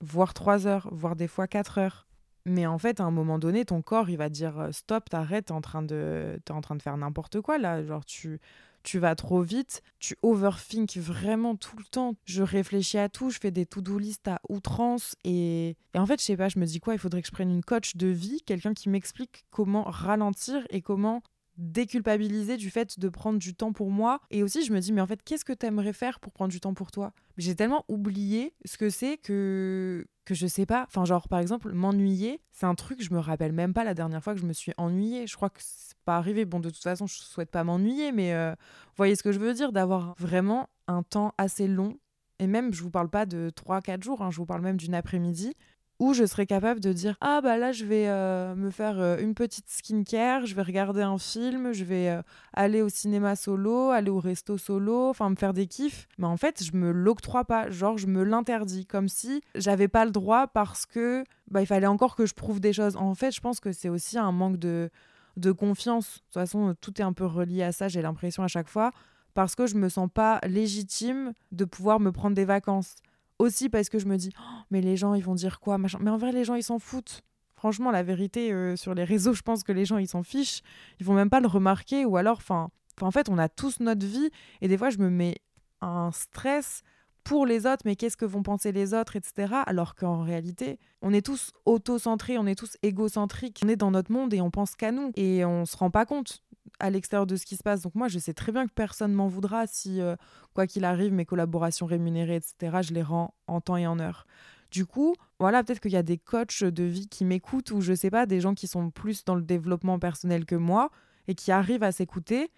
voire 0.00 0.34
3 0.34 0.66
heures, 0.66 0.88
voire 0.92 1.16
des 1.16 1.28
fois 1.28 1.46
4 1.46 1.78
heures. 1.78 2.06
Mais 2.44 2.66
en 2.66 2.78
fait, 2.78 3.00
à 3.00 3.04
un 3.04 3.10
moment 3.10 3.38
donné, 3.38 3.64
ton 3.64 3.82
corps, 3.82 4.10
il 4.10 4.16
va 4.16 4.28
dire 4.28 4.58
euh, 4.58 4.72
stop, 4.72 5.08
t'arrêtes, 5.08 5.46
t'es 5.46 5.52
en 5.52 5.60
train 5.60 5.82
de, 5.82 6.40
es 6.44 6.52
en 6.52 6.60
train 6.60 6.74
de 6.74 6.82
faire 6.82 6.96
n'importe 6.96 7.40
quoi 7.40 7.58
là. 7.58 7.84
Genre, 7.84 8.04
tu, 8.04 8.40
tu 8.82 8.98
vas 8.98 9.14
trop 9.14 9.42
vite, 9.42 9.82
tu 10.00 10.16
overthink 10.22 10.96
vraiment 10.96 11.54
tout 11.56 11.76
le 11.76 11.84
temps. 11.84 12.14
Je 12.24 12.42
réfléchis 12.42 12.98
à 12.98 13.08
tout, 13.08 13.30
je 13.30 13.38
fais 13.38 13.50
des 13.50 13.66
to-do 13.66 13.98
list 13.98 14.26
à 14.26 14.40
outrance. 14.48 15.14
Et, 15.24 15.76
et 15.94 15.98
en 15.98 16.06
fait, 16.06 16.20
je 16.20 16.24
sais 16.24 16.36
pas, 16.36 16.48
je 16.48 16.58
me 16.58 16.66
dis 16.66 16.80
quoi, 16.80 16.94
il 16.94 16.98
faudrait 16.98 17.22
que 17.22 17.28
je 17.28 17.32
prenne 17.32 17.50
une 17.50 17.64
coach 17.64 17.96
de 17.96 18.08
vie, 18.08 18.40
quelqu'un 18.44 18.74
qui 18.74 18.88
m'explique 18.88 19.44
comment 19.50 19.84
ralentir 19.84 20.66
et 20.70 20.82
comment 20.82 21.22
déculpabiliser 21.56 22.56
du 22.56 22.70
fait 22.70 22.98
de 22.98 23.08
prendre 23.08 23.38
du 23.38 23.54
temps 23.54 23.72
pour 23.72 23.90
moi. 23.90 24.20
Et 24.30 24.42
aussi, 24.42 24.64
je 24.64 24.72
me 24.72 24.80
dis, 24.80 24.92
mais 24.92 25.00
en 25.00 25.06
fait, 25.06 25.22
qu'est-ce 25.22 25.44
que 25.44 25.52
tu 25.52 25.66
aimerais 25.66 25.92
faire 25.92 26.20
pour 26.20 26.32
prendre 26.32 26.50
du 26.50 26.60
temps 26.60 26.74
pour 26.74 26.90
toi? 26.90 27.12
J'ai 27.36 27.54
tellement 27.54 27.84
oublié 27.88 28.54
ce 28.64 28.78
que 28.78 28.90
c'est 28.90 29.16
que 29.18 30.06
que 30.24 30.34
je 30.34 30.46
sais 30.46 30.66
pas. 30.66 30.84
Enfin, 30.86 31.04
genre, 31.04 31.28
par 31.28 31.40
exemple, 31.40 31.72
m'ennuyer, 31.72 32.40
c'est 32.52 32.66
un 32.66 32.74
truc, 32.74 33.02
je 33.02 33.12
me 33.12 33.18
rappelle 33.18 33.52
même 33.52 33.74
pas 33.74 33.82
la 33.84 33.94
dernière 33.94 34.22
fois 34.22 34.34
que 34.34 34.40
je 34.40 34.46
me 34.46 34.52
suis 34.52 34.72
ennuyée. 34.76 35.26
Je 35.26 35.34
crois 35.34 35.50
que 35.50 35.60
c'est 35.60 35.96
pas 36.04 36.16
arrivé. 36.16 36.44
Bon, 36.44 36.60
de 36.60 36.70
toute 36.70 36.82
façon, 36.82 37.06
je 37.06 37.14
souhaite 37.14 37.50
pas 37.50 37.64
m'ennuyer, 37.64 38.12
mais 38.12 38.32
euh, 38.32 38.50
vous 38.52 38.96
voyez 38.96 39.16
ce 39.16 39.22
que 39.22 39.32
je 39.32 39.38
veux 39.38 39.52
dire 39.52 39.72
D'avoir 39.72 40.14
vraiment 40.18 40.68
un 40.86 41.02
temps 41.02 41.34
assez 41.38 41.66
long. 41.66 41.98
Et 42.38 42.46
même, 42.46 42.72
je 42.72 42.82
vous 42.82 42.90
parle 42.90 43.08
pas 43.08 43.26
de 43.26 43.50
3-4 43.50 44.02
jours, 44.02 44.22
hein, 44.22 44.30
je 44.30 44.36
vous 44.36 44.46
parle 44.46 44.62
même 44.62 44.76
d'une 44.76 44.94
après-midi 44.94 45.54
où 46.02 46.14
je 46.14 46.26
serais 46.26 46.46
capable 46.46 46.80
de 46.80 46.92
dire 46.92 47.16
ah 47.20 47.40
bah 47.40 47.56
là 47.56 47.70
je 47.70 47.84
vais 47.84 48.08
euh, 48.08 48.56
me 48.56 48.70
faire 48.70 48.98
euh, 48.98 49.18
une 49.18 49.36
petite 49.36 49.70
skincare, 49.70 50.46
je 50.46 50.56
vais 50.56 50.62
regarder 50.62 51.02
un 51.02 51.16
film, 51.16 51.72
je 51.72 51.84
vais 51.84 52.08
euh, 52.08 52.22
aller 52.52 52.82
au 52.82 52.88
cinéma 52.88 53.36
solo, 53.36 53.90
aller 53.90 54.10
au 54.10 54.18
resto 54.18 54.58
solo, 54.58 55.10
enfin 55.10 55.30
me 55.30 55.36
faire 55.36 55.52
des 55.52 55.68
kiffs. 55.68 56.08
Mais 56.18 56.26
en 56.26 56.36
fait, 56.36 56.64
je 56.64 56.76
me 56.76 56.90
l'octroie 56.90 57.44
pas, 57.44 57.70
genre 57.70 57.98
je 57.98 58.08
me 58.08 58.24
l'interdis 58.24 58.84
comme 58.84 59.08
si 59.08 59.42
j'avais 59.54 59.86
pas 59.86 60.04
le 60.04 60.10
droit 60.10 60.48
parce 60.48 60.86
que 60.86 61.22
bah 61.52 61.60
il 61.60 61.66
fallait 61.66 61.86
encore 61.86 62.16
que 62.16 62.26
je 62.26 62.34
prouve 62.34 62.58
des 62.58 62.72
choses. 62.72 62.96
En 62.96 63.14
fait, 63.14 63.30
je 63.30 63.40
pense 63.40 63.60
que 63.60 63.70
c'est 63.70 63.88
aussi 63.88 64.18
un 64.18 64.32
manque 64.32 64.56
de 64.56 64.90
de 65.36 65.52
confiance. 65.52 66.14
De 66.16 66.18
toute 66.18 66.34
façon, 66.34 66.74
tout 66.80 67.00
est 67.00 67.04
un 67.04 67.12
peu 67.12 67.26
relié 67.26 67.62
à 67.62 67.70
ça, 67.70 67.86
j'ai 67.86 68.02
l'impression 68.02 68.42
à 68.42 68.48
chaque 68.48 68.68
fois 68.68 68.90
parce 69.34 69.54
que 69.54 69.66
je 69.66 69.76
me 69.76 69.88
sens 69.88 70.08
pas 70.12 70.40
légitime 70.48 71.32
de 71.52 71.64
pouvoir 71.64 72.00
me 72.00 72.10
prendre 72.10 72.34
des 72.34 72.44
vacances. 72.44 72.96
Aussi 73.38 73.68
parce 73.68 73.88
que 73.88 73.98
je 73.98 74.06
me 74.06 74.16
dis, 74.16 74.30
oh, 74.38 74.62
mais 74.70 74.80
les 74.80 74.96
gens, 74.96 75.14
ils 75.14 75.24
vont 75.24 75.34
dire 75.34 75.60
quoi 75.60 75.78
machin. 75.78 75.98
Mais 76.00 76.10
en 76.10 76.16
vrai, 76.16 76.32
les 76.32 76.44
gens, 76.44 76.54
ils 76.54 76.62
s'en 76.62 76.78
foutent. 76.78 77.22
Franchement, 77.54 77.90
la 77.90 78.02
vérité, 78.02 78.52
euh, 78.52 78.76
sur 78.76 78.94
les 78.94 79.04
réseaux, 79.04 79.34
je 79.34 79.42
pense 79.42 79.62
que 79.62 79.72
les 79.72 79.84
gens, 79.84 79.98
ils 79.98 80.08
s'en 80.08 80.22
fichent. 80.22 80.62
Ils 81.00 81.06
vont 81.06 81.14
même 81.14 81.30
pas 81.30 81.40
le 81.40 81.46
remarquer. 81.46 82.04
Ou 82.04 82.16
alors, 82.16 82.38
enfin, 82.38 82.70
en 83.00 83.10
fait, 83.10 83.28
on 83.28 83.38
a 83.38 83.48
tous 83.48 83.80
notre 83.80 84.06
vie. 84.06 84.30
Et 84.60 84.68
des 84.68 84.76
fois, 84.76 84.90
je 84.90 84.98
me 84.98 85.10
mets 85.10 85.36
un 85.80 86.10
stress 86.12 86.82
pour 87.24 87.46
les 87.46 87.66
autres, 87.66 87.82
mais 87.84 87.96
qu'est-ce 87.96 88.16
que 88.16 88.24
vont 88.24 88.42
penser 88.42 88.72
les 88.72 88.94
autres, 88.94 89.16
etc. 89.16 89.54
Alors 89.66 89.94
qu'en 89.94 90.22
réalité, 90.22 90.78
on 91.02 91.12
est 91.12 91.24
tous 91.24 91.52
auto-centrés, 91.66 92.38
on 92.38 92.46
est 92.46 92.58
tous 92.58 92.76
égocentriques, 92.82 93.60
on 93.64 93.68
est 93.68 93.76
dans 93.76 93.90
notre 93.90 94.10
monde 94.10 94.34
et 94.34 94.40
on 94.40 94.50
pense 94.50 94.74
qu'à 94.74 94.92
nous. 94.92 95.12
Et 95.16 95.44
on 95.44 95.64
se 95.64 95.76
rend 95.76 95.90
pas 95.90 96.04
compte 96.04 96.42
à 96.82 96.90
l'extérieur 96.90 97.26
de 97.26 97.36
ce 97.36 97.46
qui 97.46 97.56
se 97.56 97.62
passe. 97.62 97.80
Donc 97.80 97.94
moi, 97.94 98.08
je 98.08 98.18
sais 98.18 98.34
très 98.34 98.52
bien 98.52 98.66
que 98.66 98.72
personne 98.72 99.12
m'en 99.12 99.28
voudra 99.28 99.66
si, 99.66 100.00
euh, 100.00 100.16
quoi 100.52 100.66
qu'il 100.66 100.84
arrive, 100.84 101.12
mes 101.12 101.24
collaborations 101.24 101.86
rémunérées, 101.86 102.36
etc., 102.36 102.78
je 102.82 102.92
les 102.92 103.02
rends 103.02 103.34
en 103.46 103.60
temps 103.60 103.76
et 103.76 103.86
en 103.86 103.98
heure. 104.00 104.26
Du 104.72 104.84
coup, 104.84 105.14
voilà, 105.38 105.62
peut-être 105.62 105.80
qu'il 105.80 105.92
y 105.92 105.96
a 105.96 106.02
des 106.02 106.18
coachs 106.18 106.64
de 106.64 106.82
vie 106.82 107.06
qui 107.06 107.24
m'écoutent 107.24 107.70
ou 107.70 107.80
je 107.80 107.94
sais 107.94 108.10
pas, 108.10 108.26
des 108.26 108.40
gens 108.40 108.54
qui 108.54 108.66
sont 108.66 108.90
plus 108.90 109.24
dans 109.24 109.36
le 109.36 109.42
développement 109.42 109.98
personnel 109.98 110.44
que 110.44 110.56
moi 110.56 110.90
et 111.28 111.34
qui 111.34 111.52
arrivent 111.52 111.84
à 111.84 111.92
s'écouter. 111.92 112.50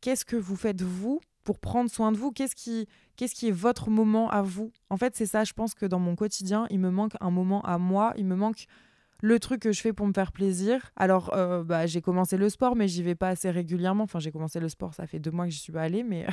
Qu'est-ce 0.00 0.24
que 0.24 0.36
vous 0.36 0.56
faites 0.56 0.80
vous 0.80 1.20
pour 1.44 1.58
prendre 1.58 1.90
soin 1.90 2.10
de 2.10 2.16
vous? 2.16 2.30
Qu'est-ce 2.30 2.54
qui, 2.54 2.86
qu'est-ce 3.16 3.34
qui 3.34 3.48
est 3.48 3.52
votre 3.52 3.90
moment 3.90 4.30
à 4.30 4.40
vous? 4.40 4.72
En 4.88 4.96
fait, 4.96 5.14
c'est 5.14 5.26
ça, 5.26 5.44
je 5.44 5.52
pense 5.52 5.74
que 5.74 5.84
dans 5.84 5.98
mon 5.98 6.14
quotidien, 6.14 6.66
il 6.70 6.78
me 6.78 6.90
manque 6.90 7.14
un 7.20 7.30
moment 7.30 7.60
à 7.62 7.76
moi, 7.76 8.14
il 8.16 8.24
me 8.24 8.36
manque 8.36 8.66
le 9.22 9.38
truc 9.40 9.62
que 9.62 9.72
je 9.72 9.80
fais 9.80 9.92
pour 9.92 10.06
me 10.06 10.12
faire 10.12 10.32
plaisir. 10.32 10.92
Alors, 10.96 11.34
euh, 11.34 11.64
bah, 11.64 11.86
j'ai 11.86 12.00
commencé 12.00 12.36
le 12.36 12.48
sport, 12.48 12.76
mais 12.76 12.88
j'y 12.88 13.02
vais 13.02 13.14
pas 13.14 13.28
assez 13.28 13.50
régulièrement. 13.50 14.04
Enfin, 14.04 14.18
j'ai 14.18 14.32
commencé 14.32 14.60
le 14.60 14.68
sport, 14.68 14.94
ça 14.94 15.06
fait 15.06 15.18
deux 15.18 15.30
mois 15.30 15.46
que 15.46 15.52
je 15.52 15.58
suis 15.58 15.72
pas 15.72 15.82
allée, 15.82 16.02
mais 16.02 16.26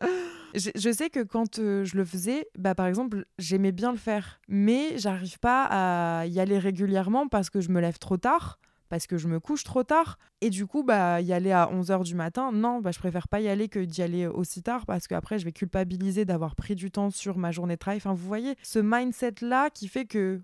je, 0.54 0.92
sais 0.92 1.10
que 1.10 1.22
quand 1.22 1.58
euh, 1.58 1.84
je 1.84 1.96
le 1.96 2.04
faisais, 2.04 2.48
bah, 2.56 2.74
par 2.74 2.86
exemple, 2.86 3.24
j'aimais 3.38 3.72
bien 3.72 3.90
le 3.90 3.98
faire, 3.98 4.40
mais 4.48 4.96
j'arrive 4.98 5.38
pas 5.38 5.66
à 5.70 6.26
y 6.26 6.40
aller 6.40 6.58
régulièrement 6.58 7.28
parce 7.28 7.50
que 7.50 7.60
je 7.60 7.70
me 7.70 7.80
lève 7.80 7.98
trop 7.98 8.16
tard. 8.16 8.58
Parce 8.90 9.06
que 9.06 9.18
je 9.18 9.28
me 9.28 9.38
couche 9.38 9.64
trop 9.64 9.82
tard. 9.82 10.18
Et 10.40 10.48
du 10.48 10.66
coup, 10.66 10.82
bah, 10.82 11.20
y 11.20 11.34
aller 11.34 11.52
à 11.52 11.68
11h 11.70 12.04
du 12.04 12.14
matin, 12.14 12.52
non, 12.52 12.80
bah, 12.80 12.90
je 12.90 12.98
préfère 12.98 13.28
pas 13.28 13.38
y 13.42 13.48
aller 13.48 13.68
que 13.68 13.80
d'y 13.80 14.00
aller 14.00 14.26
aussi 14.26 14.62
tard 14.62 14.86
parce 14.86 15.06
qu'après, 15.06 15.38
je 15.38 15.44
vais 15.44 15.52
culpabiliser 15.52 16.24
d'avoir 16.24 16.56
pris 16.56 16.74
du 16.74 16.90
temps 16.90 17.10
sur 17.10 17.36
ma 17.36 17.50
journée 17.50 17.74
de 17.74 17.78
travail. 17.78 17.98
Enfin, 17.98 18.14
vous 18.14 18.26
voyez, 18.26 18.54
ce 18.62 18.78
mindset-là 18.78 19.68
qui 19.68 19.88
fait 19.88 20.06
que 20.06 20.40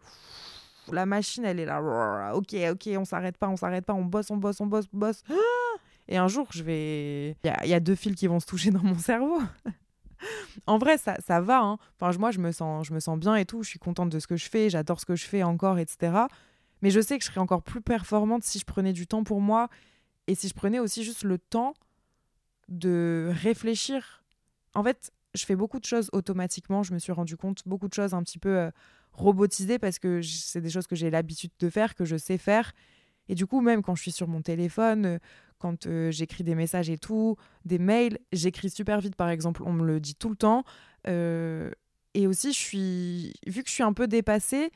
la 0.93 1.07
machine, 1.07 1.45
elle 1.45 1.61
est 1.61 1.65
là. 1.65 2.33
Ok, 2.35 2.55
ok, 2.71 2.91
on 2.97 3.05
s'arrête 3.05 3.37
pas, 3.37 3.49
on 3.49 3.57
s'arrête 3.57 3.85
pas, 3.85 3.95
on 3.95 4.05
bosse, 4.05 4.31
on 4.31 4.37
bosse, 4.37 4.61
on 4.61 4.67
bosse, 4.67 4.87
on 4.93 4.99
bosse. 4.99 5.23
Et 6.09 6.19
un 6.19 6.29
jour, 6.29 6.47
je 6.51 6.63
vais. 6.63 7.37
Il 7.45 7.69
y, 7.69 7.75
a 7.75 7.81
deux 7.81 7.95
fils 7.95 8.15
qui 8.15 8.27
vont 8.27 8.39
se 8.39 8.47
toucher 8.47 8.71
dans 8.71 8.83
mon 8.83 8.99
cerveau. 8.99 9.41
en 10.67 10.77
vrai, 10.77 10.99
ça, 10.99 11.17
ça 11.27 11.41
va. 11.41 11.61
Hein. 11.61 11.79
Enfin, 11.99 12.17
moi, 12.19 12.31
je 12.31 12.41
me, 12.41 12.53
sens, 12.53 12.87
je 12.87 12.93
me 12.93 13.01
sens 13.01 13.19
bien 13.19 13.37
et 13.37 13.47
tout. 13.47 13.63
Je 13.63 13.71
suis 13.71 13.79
contente 13.79 14.11
de 14.11 14.19
ce 14.19 14.27
que 14.27 14.37
je 14.37 14.49
fais. 14.51 14.69
J'adore 14.69 15.01
ce 15.01 15.07
que 15.07 15.17
je 15.17 15.25
fais 15.25 15.43
encore, 15.43 15.79
etc. 15.79 16.13
Mais 16.83 16.91
je 16.91 17.01
sais 17.01 17.17
que 17.17 17.25
je 17.25 17.31
serais 17.31 17.41
encore 17.41 17.63
plus 17.63 17.81
performante 17.81 18.45
si 18.45 18.59
je 18.59 18.67
prenais 18.67 18.93
du 18.93 19.07
temps 19.07 19.25
pour 19.25 19.41
moi 19.41 19.71
et 20.27 20.35
si 20.35 20.49
je 20.49 20.55
prenais 20.55 20.79
aussi 20.79 21.03
juste 21.03 21.25
le 21.25 21.39
temps 21.39 21.73
de 22.69 23.33
réfléchir. 23.43 24.23
En 24.75 24.83
fait, 24.83 25.11
je 25.35 25.45
fais 25.45 25.57
beaucoup 25.57 25.81
de 25.81 25.85
choses 25.85 26.11
automatiquement. 26.13 26.83
Je 26.83 26.93
me 26.93 26.99
suis 26.99 27.13
rendu 27.13 27.37
compte 27.37 27.63
beaucoup 27.67 27.89
de 27.89 27.95
choses 27.95 28.15
un 28.15 28.23
petit 28.23 28.39
peu 28.39 28.57
euh, 28.57 28.71
robotisées 29.15 29.79
parce 29.79 29.99
que 29.99 30.21
c'est 30.23 30.61
des 30.61 30.71
choses 30.71 30.87
que 30.87 30.97
j'ai 30.97 31.11
l'habitude 31.11 31.53
de 31.59 31.71
faire, 31.71 31.95
que 31.95 32.05
je 32.05 32.17
sais 32.17 32.39
faire. 32.39 32.73
Et 33.29 33.35
du 33.35 33.47
coup, 33.47 33.61
même 33.61 33.83
quand 33.83 33.95
je 33.95 34.03
suis 34.03 34.13
sur 34.13 34.29
mon 34.29 34.43
téléphone, 34.43 35.07
euh, 35.07 35.19
quand 35.59 35.87
euh, 35.87 36.11
j'écris 36.11 36.45
des 36.45 36.55
messages 36.55 36.91
et 36.91 36.99
tout, 36.99 37.37
des 37.65 37.79
mails, 37.79 38.19
j'écris 38.33 38.71
super 38.71 39.01
vite, 39.01 39.17
par 39.17 39.31
exemple. 39.31 39.63
On 39.65 39.73
me 39.73 39.87
le 39.87 40.01
dit 40.01 40.15
tout 40.15 40.29
le 40.29 40.37
temps. 40.37 40.65
et 41.07 42.27
aussi, 42.27 42.53
je 42.53 42.59
suis, 42.59 43.33
vu 43.47 43.63
que 43.63 43.69
je 43.69 43.75
suis 43.75 43.83
un 43.83 43.93
peu 43.93 44.07
dépassée, 44.07 44.71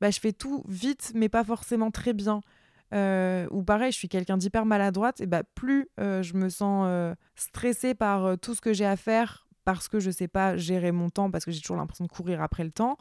bah, 0.00 0.10
je 0.10 0.18
fais 0.18 0.32
tout 0.32 0.64
vite, 0.66 1.12
mais 1.14 1.28
pas 1.28 1.44
forcément 1.44 1.90
très 1.90 2.14
bien. 2.14 2.40
ou 2.92 3.62
pareil, 3.64 3.92
je 3.92 3.98
suis 3.98 4.08
quelqu'un 4.08 4.38
d'hyper 4.38 4.64
maladroite, 4.64 5.20
et 5.20 5.26
bah, 5.26 5.42
plus 5.54 5.88
je 5.98 6.34
me 6.34 6.48
sens 6.48 7.14
stressée 7.34 7.94
par 7.94 8.38
tout 8.38 8.54
ce 8.54 8.60
que 8.60 8.72
j'ai 8.72 8.86
à 8.86 8.96
faire, 8.96 9.46
parce 9.64 9.88
que 9.88 10.00
je 10.00 10.10
sais 10.10 10.28
pas 10.28 10.56
gérer 10.56 10.90
mon 10.90 11.10
temps, 11.10 11.30
parce 11.30 11.44
que 11.44 11.50
j'ai 11.50 11.60
toujours 11.60 11.76
l'impression 11.76 12.06
de 12.06 12.10
courir 12.10 12.40
après 12.40 12.64
le 12.64 12.72
temps, 12.72 12.96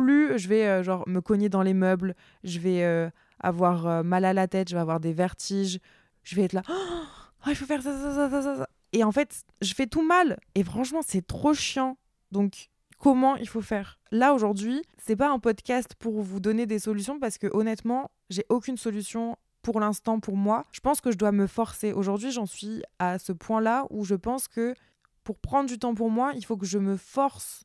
plus 0.00 0.38
je 0.38 0.48
vais 0.48 0.66
euh, 0.66 0.82
genre 0.82 1.06
me 1.08 1.20
cogner 1.20 1.48
dans 1.48 1.62
les 1.62 1.74
meubles, 1.74 2.14
je 2.44 2.58
vais 2.58 2.82
euh, 2.84 3.10
avoir 3.38 3.86
euh, 3.86 4.02
mal 4.02 4.24
à 4.24 4.32
la 4.32 4.48
tête, 4.48 4.68
je 4.68 4.74
vais 4.74 4.80
avoir 4.80 5.00
des 5.00 5.12
vertiges, 5.12 5.78
je 6.24 6.36
vais 6.36 6.42
être 6.42 6.52
là, 6.52 6.62
oh, 6.68 7.48
il 7.48 7.54
faut 7.54 7.66
faire 7.66 7.82
ça, 7.82 7.92
ça, 7.92 8.14
ça, 8.14 8.30
ça, 8.30 8.56
ça. 8.56 8.68
Et 8.92 9.04
en 9.04 9.12
fait, 9.12 9.44
je 9.62 9.74
fais 9.74 9.86
tout 9.86 10.02
mal. 10.02 10.38
Et 10.54 10.64
franchement, 10.64 11.00
c'est 11.06 11.24
trop 11.24 11.54
chiant. 11.54 11.96
Donc, 12.32 12.70
comment 12.98 13.36
il 13.36 13.48
faut 13.48 13.60
faire? 13.60 13.98
Là, 14.10 14.34
aujourd'hui, 14.34 14.82
c'est 14.98 15.16
pas 15.16 15.30
un 15.30 15.38
podcast 15.38 15.94
pour 15.98 16.20
vous 16.22 16.40
donner 16.40 16.66
des 16.66 16.80
solutions 16.80 17.20
parce 17.20 17.38
que 17.38 17.46
honnêtement, 17.52 18.10
j'ai 18.30 18.44
aucune 18.48 18.76
solution 18.76 19.36
pour 19.62 19.78
l'instant 19.78 20.18
pour 20.18 20.36
moi. 20.36 20.64
Je 20.72 20.80
pense 20.80 21.00
que 21.00 21.12
je 21.12 21.18
dois 21.18 21.32
me 21.32 21.46
forcer. 21.46 21.92
Aujourd'hui, 21.92 22.32
j'en 22.32 22.46
suis 22.46 22.82
à 22.98 23.18
ce 23.18 23.32
point-là 23.32 23.86
où 23.90 24.04
je 24.04 24.16
pense 24.16 24.48
que 24.48 24.74
pour 25.22 25.38
prendre 25.38 25.68
du 25.68 25.78
temps 25.78 25.94
pour 25.94 26.10
moi, 26.10 26.32
il 26.34 26.44
faut 26.44 26.56
que 26.56 26.66
je 26.66 26.78
me 26.78 26.96
force 26.96 27.64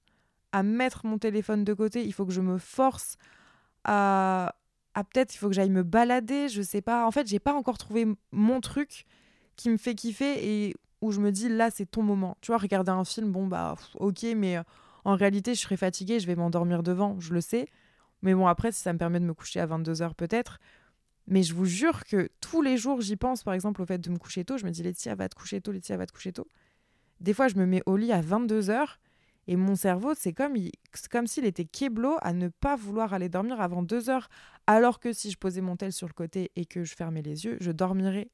à 0.56 0.64
mettre 0.64 1.06
mon 1.06 1.18
téléphone 1.18 1.66
de 1.66 1.74
côté, 1.74 2.06
il 2.06 2.14
faut 2.14 2.26
que 2.26 2.32
je 2.32 2.40
me 2.40 2.58
force 2.58 3.18
à, 3.84 4.56
à 4.94 5.04
peut-être 5.04 5.36
il 5.36 5.38
faut 5.38 5.50
que 5.50 5.54
j'aille 5.54 5.70
me 5.70 5.84
balader, 5.84 6.48
je 6.48 6.62
sais 6.62 6.82
pas. 6.82 7.06
En 7.06 7.12
fait, 7.12 7.28
j'ai 7.28 7.40
pas 7.40 7.54
encore 7.54 7.78
trouvé 7.78 8.08
mon 8.32 8.62
truc 8.62 9.06
qui 9.58 9.70
me 9.70 9.76
fait 9.76 9.96
kiffer 9.96 10.68
et 10.68 10.76
où 11.02 11.12
je 11.12 11.20
me 11.20 11.34
dis 11.34 11.50
là 11.50 11.72
c'est 11.72 11.86
ton 11.86 12.04
moment. 12.04 12.38
Tu 12.40 12.52
vois, 12.52 12.58
regarder 12.58 12.92
un 12.92 13.04
film, 13.04 13.34
bon 13.34 13.48
bah 13.48 13.76
ok, 13.96 14.26
mais 14.38 14.56
euh, 14.56 14.64
en 15.04 15.16
réalité 15.18 15.56
je 15.56 15.60
serai 15.60 15.76
fatiguée, 15.76 16.22
je 16.22 16.28
vais 16.28 16.38
m'endormir 16.38 16.84
devant, 16.84 17.20
je 17.20 17.34
le 17.34 17.42
sais. 17.42 17.68
Mais 18.22 18.34
bon 18.34 18.48
après 18.48 18.72
si 18.72 18.82
ça 18.82 18.94
me 18.94 18.98
permet 18.98 19.20
de 19.20 19.26
me 19.26 19.34
coucher 19.34 19.60
à 19.60 19.68
22h 19.68 20.14
peut-être. 20.14 20.60
Mais 21.28 21.44
je 21.44 21.54
vous 21.54 21.66
jure 21.66 22.06
que 22.06 22.30
tous 22.40 22.62
les 22.62 22.78
jours 22.78 23.02
j'y 23.02 23.18
pense, 23.18 23.44
par 23.44 23.54
exemple 23.54 23.82
au 23.82 23.86
fait 23.86 23.98
de 23.98 24.10
me 24.10 24.18
coucher 24.18 24.46
tôt, 24.46 24.58
je 24.58 24.66
me 24.66 24.72
dis 24.72 24.84
Laetitia 24.84 25.16
va 25.16 25.28
te 25.28 25.36
coucher 25.36 25.60
tôt, 25.60 25.74
Laetitia 25.74 25.98
va 25.98 26.06
te 26.06 26.14
coucher 26.14 26.32
tôt. 26.32 26.48
Des 27.20 27.34
fois, 27.34 27.48
je 27.48 27.56
me 27.56 27.66
mets 27.66 27.82
au 27.86 27.98
lit 27.98 28.12
à 28.12 28.22
22 28.22 28.70
heures 28.70 29.00
et 29.48 29.56
mon 29.56 29.76
cerveau, 29.76 30.14
c'est 30.16 30.34
comme, 30.34 30.56
s'il 31.28 31.46
était 31.46 31.66
kéblo 31.66 32.18
à 32.22 32.34
ne 32.34 32.48
pas 32.48 32.76
vouloir 32.76 33.14
aller 33.14 33.30
dormir 33.30 33.62
avant 33.62 33.84
2 33.84 34.10
heures, 34.10 34.30
alors 34.66 35.00
que 35.00 35.14
si 35.14 35.30
je 35.30 35.38
posais 35.38 35.62
mon 35.62 35.76
tel 35.76 35.92
sur 35.92 36.08
le 36.08 36.14
côté 36.14 36.52
et 36.56 36.66
que 36.66 36.84
je 36.84 36.96
fermais 36.96 37.22
les 37.22 37.46
yeux, 37.46 37.58
je 37.60 37.72
dormirais. 37.72 38.30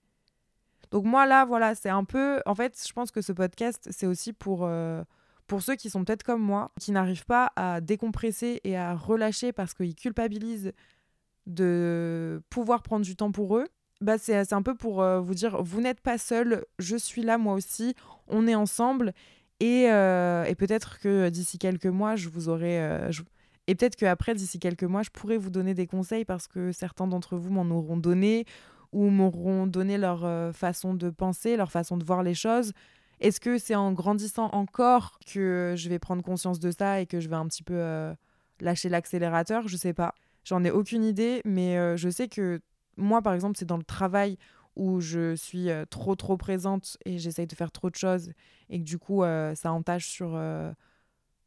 Donc 0.92 1.06
moi, 1.06 1.26
là, 1.26 1.46
voilà, 1.46 1.76
c'est 1.76 1.90
un 1.90 2.06
peu... 2.06 2.42
En 2.46 2.56
fait, 2.56 2.82
je 2.86 2.94
pense 2.94 3.12
que 3.12 3.22
ce 3.22 3.34
podcast, 3.34 3.88
c'est 3.92 4.08
aussi 4.08 4.34
pour... 4.34 4.66
Euh, 4.66 5.04
pour 5.48 5.62
ceux 5.62 5.76
qui 5.76 5.90
sont 5.90 6.06
peut-être 6.06 6.24
comme 6.24 6.42
moi, 6.42 6.72
qui 6.80 6.94
n'arrivent 6.94 7.26
pas 7.26 7.52
à 7.58 7.82
décompresser 7.82 8.62
et 8.64 8.78
à 8.78 8.96
relâcher 8.96 9.52
parce 9.52 9.74
qu'ils 9.74 9.96
culpabilisent 9.96 10.72
de 11.46 12.42
pouvoir 12.50 12.84
prendre 12.84 13.04
du 13.04 13.18
temps 13.18 13.34
pour 13.34 13.58
eux, 13.58 13.68
bah 14.00 14.18
c'est 14.18 14.54
un 14.54 14.62
peu 14.62 14.76
pour 14.76 15.02
euh, 15.02 15.20
vous 15.20 15.34
dire, 15.34 15.62
vous 15.62 15.82
n'êtes 15.82 16.00
pas 16.00 16.18
seul, 16.18 16.66
je 16.80 16.96
suis 16.96 17.22
là 17.22 17.38
moi 17.38 17.54
aussi, 17.54 17.96
on 18.28 18.48
est 18.48 18.56
ensemble. 18.56 19.14
Et, 19.62 19.92
euh, 19.92 20.44
et 20.46 20.56
peut-être 20.56 20.98
que 20.98 21.30
d'ici 21.30 21.60
quelques 21.60 21.86
mois, 21.86 22.16
je 22.16 22.30
vous 22.30 22.50
aurai... 22.50 22.82
Euh, 22.82 23.12
et 23.68 23.76
peut-être 23.76 23.96
qu'après, 23.96 24.34
d'ici 24.34 24.58
quelques 24.58 24.84
mois, 24.84 25.04
je 25.04 25.12
pourrai 25.12 25.38
vous 25.38 25.52
donner 25.52 25.76
des 25.76 25.86
conseils 25.86 26.26
parce 26.26 26.48
que 26.48 26.72
certains 26.72 27.06
d'entre 27.06 27.38
vous 27.38 27.52
m'en 27.52 27.70
auront 27.70 27.96
donné 27.96 28.46
ou 28.92 29.10
m'auront 29.10 29.68
donné 29.68 30.00
leur 30.00 30.54
façon 30.54 30.96
de 30.96 31.12
penser, 31.12 31.56
leur 31.56 31.72
façon 31.72 31.96
de 31.96 32.04
voir 32.04 32.24
les 32.24 32.34
choses. 32.34 32.74
Est-ce 33.20 33.40
que 33.40 33.60
c'est 33.60 33.76
en 33.76 33.94
grandissant 33.94 34.50
encore 34.52 35.20
que 35.32 35.76
je 35.78 35.90
vais 35.90 36.00
prendre 36.00 36.24
conscience 36.24 36.60
de 36.60 36.72
ça 36.72 37.00
et 37.00 37.06
que 37.06 37.20
je 37.20 37.30
vais 37.30 37.36
un 37.36 37.46
petit 37.46 37.64
peu 37.64 38.12
lâcher 38.60 38.90
l'accélérateur? 38.90 39.68
Je 39.68 39.78
sais 39.78 39.94
pas. 39.94 40.16
J'en 40.44 40.64
ai 40.64 40.72
aucune 40.72 41.06
idée, 41.06 41.42
mais 41.46 41.96
je 41.98 42.10
sais 42.10 42.28
que 42.28 42.60
moi, 42.98 43.22
par 43.22 43.34
exemple, 43.34 43.58
c'est 43.58 43.66
dans 43.66 43.78
le 43.78 43.84
travail 43.84 44.38
où 44.76 45.02
je 45.02 45.36
suis 45.36 45.70
euh, 45.70 45.86
trop, 45.86 46.16
trop 46.16 46.38
présente 46.38 46.98
et 47.06 47.18
j'essaye 47.18 47.48
de 47.48 47.56
faire 47.56 47.72
trop 47.72 47.90
de 47.90 47.96
choses 47.96 48.32
et 48.70 48.80
que 48.80 48.84
du 48.84 48.98
coup, 48.98 49.24
euh, 49.24 49.54
ça 49.56 49.72
entache 49.72 50.08
sur, 50.08 50.34
euh, 50.36 50.72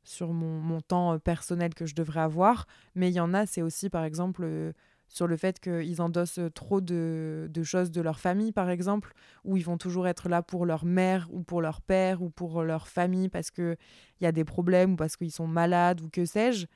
sur 0.02 0.32
mon, 0.32 0.60
mon, 0.60 0.80
temps 0.80 1.18
personnel 1.18 1.74
que 1.74 1.86
je 1.86 1.94
devrais 1.94 2.20
avoir. 2.20 2.66
Mais 2.94 3.10
il 3.10 3.14
y 3.14 3.20
en 3.20 3.32
a, 3.32 3.46
c'est 3.46 3.62
aussi, 3.62 3.88
par 3.88 4.04
exemple, 4.04 4.72
sur 5.08 5.26
le 5.26 5.36
fait 5.36 5.60
qu'ils 5.60 6.02
endossent 6.02 6.40
trop 6.54 6.80
de, 6.80 7.48
de, 7.50 7.62
choses 7.62 7.90
de 7.90 8.00
leur 8.00 8.20
famille, 8.20 8.52
par 8.52 8.68
exemple, 8.68 9.14
où 9.44 9.56
ils 9.56 9.64
vont 9.64 9.78
toujours 9.78 10.06
être 10.06 10.28
là 10.28 10.42
pour 10.42 10.66
leur 10.66 10.84
mère 10.84 11.28
ou 11.32 11.42
pour 11.42 11.62
leur 11.62 11.80
père 11.80 12.22
ou 12.22 12.30
pour 12.30 12.62
leur 12.62 12.88
famille 12.88 13.28
parce 13.28 13.50
qu'il 13.50 13.76
y 14.20 14.26
a 14.26 14.32
des 14.32 14.44
problèmes 14.44 14.94
ou 14.94 14.96
parce 14.96 15.16
qu'ils 15.16 15.32
sont 15.32 15.46
malades 15.46 16.00
ou 16.00 16.10
que 16.10 16.24
sais-je 16.26 16.66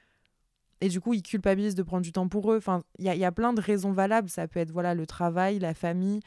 et 0.80 0.88
du 0.88 1.00
coup, 1.00 1.14
ils 1.14 1.22
culpabilisent 1.22 1.74
de 1.74 1.82
prendre 1.82 2.02
du 2.02 2.12
temps 2.12 2.28
pour 2.28 2.52
eux. 2.52 2.56
Enfin, 2.56 2.82
il 2.98 3.04
y 3.04 3.24
a, 3.24 3.32
plein 3.32 3.52
de 3.52 3.60
raisons 3.60 3.92
valables. 3.92 4.28
Ça 4.28 4.46
peut 4.46 4.60
être 4.60 4.70
voilà 4.70 4.94
le 4.94 5.06
travail, 5.06 5.58
la 5.58 5.74
famille. 5.74 6.20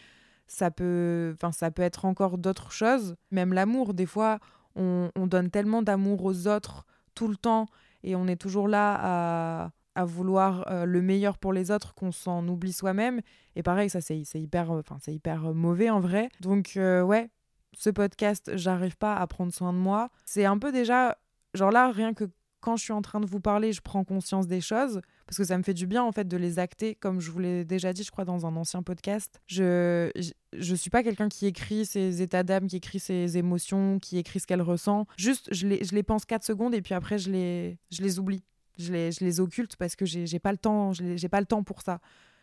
Ça 0.47 0.71
peut, 0.71 1.31
enfin, 1.35 1.51
ça 1.51 1.71
peut 1.71 1.81
être 1.81 2.05
encore 2.05 2.37
d'autres 2.37 2.71
choses. 2.71 3.15
Même 3.31 3.53
l'amour. 3.53 3.93
Des 3.93 4.05
fois, 4.05 4.39
on, 4.75 5.09
donne 5.15 5.49
tellement 5.49 5.81
d'amour 5.81 6.23
aux 6.25 6.47
autres 6.47 6.85
tout 7.15 7.27
le 7.27 7.37
temps 7.37 7.67
et 8.03 8.15
on 8.15 8.27
est 8.27 8.35
toujours 8.35 8.67
là 8.67 8.97
à, 8.99 9.71
à 9.95 10.05
vouloir 10.05 10.65
euh, 10.69 10.85
le 10.85 11.01
meilleur 11.01 11.37
pour 11.37 11.53
les 11.53 11.71
autres 11.71 11.93
qu'on 11.93 12.11
s'en 12.11 12.45
oublie 12.47 12.73
soi-même. 12.73 13.21
Et 13.55 13.63
pareil, 13.63 13.89
ça 13.89 14.01
c'est 14.01 14.19
hyper, 14.35 14.71
enfin 14.71 14.97
c'est 15.01 15.13
hyper 15.13 15.53
mauvais 15.53 15.89
en 15.89 15.99
vrai. 15.99 16.29
Donc 16.39 16.73
euh, 16.77 17.01
ouais, 17.01 17.29
ce 17.73 17.89
podcast, 17.89 18.51
j'arrive 18.55 18.97
pas 18.97 19.15
à 19.15 19.27
prendre 19.27 19.53
soin 19.53 19.73
de 19.73 19.77
moi. 19.77 20.09
C'est 20.25 20.45
un 20.45 20.57
peu 20.57 20.71
déjà, 20.71 21.17
genre 21.53 21.71
là, 21.71 21.91
rien 21.91 22.13
que 22.13 22.25
quand 22.61 22.77
je 22.77 22.83
suis 22.83 22.93
en 22.93 23.01
train 23.01 23.19
de 23.19 23.25
vous 23.25 23.39
parler, 23.39 23.73
je 23.73 23.81
prends 23.81 24.03
conscience 24.03 24.47
des 24.47 24.61
choses 24.61 25.01
parce 25.25 25.37
que 25.37 25.43
ça 25.43 25.57
me 25.57 25.63
fait 25.63 25.73
du 25.73 25.87
bien 25.87 26.03
en 26.03 26.11
fait 26.11 26.27
de 26.27 26.37
les 26.37 26.59
acter 26.59 26.95
comme 26.95 27.19
je 27.19 27.31
vous 27.31 27.39
l'ai 27.39 27.65
déjà 27.65 27.93
dit 27.93 28.03
je 28.03 28.11
crois 28.11 28.25
dans 28.25 28.45
un 28.45 28.55
ancien 28.55 28.83
podcast. 28.83 29.41
Je 29.47 30.11
je, 30.53 30.75
suis 30.75 30.89
pas 30.89 31.03
quelqu'un 31.03 31.29
qui 31.29 31.45
écrit 31.45 31.85
ses 31.85 32.21
états 32.21 32.43
d'âme, 32.43 32.67
qui 32.67 32.77
écrit 32.77 32.99
ses 32.99 33.37
émotions, 33.37 33.99
qui 33.99 34.17
écrit 34.17 34.39
ce 34.39 34.47
qu'elle 34.47 34.61
ressent. 34.61 35.07
Juste 35.17 35.49
je 35.51 35.67
les, 35.67 35.83
je 35.83 35.93
les 35.95 36.03
pense 36.03 36.25
4 36.25 36.43
secondes 36.43 36.75
et 36.75 36.81
puis 36.81 36.93
après 36.93 37.17
je 37.17 37.31
les 37.31 37.77
je 37.91 38.01
les 38.01 38.19
oublie. 38.19 38.43
Je 38.77 38.93
les, 38.93 39.11
je 39.11 39.23
les 39.23 39.39
occulte 39.39 39.75
parce 39.75 39.95
que 39.95 40.05
j'ai 40.05 40.39
pas 40.39 40.51
le 40.51 40.57
temps, 40.57 40.93
j'ai 40.93 41.29
pas 41.29 41.39
le 41.39 41.45
temps 41.45 41.61
pour 41.61 41.81
ça 41.81 41.99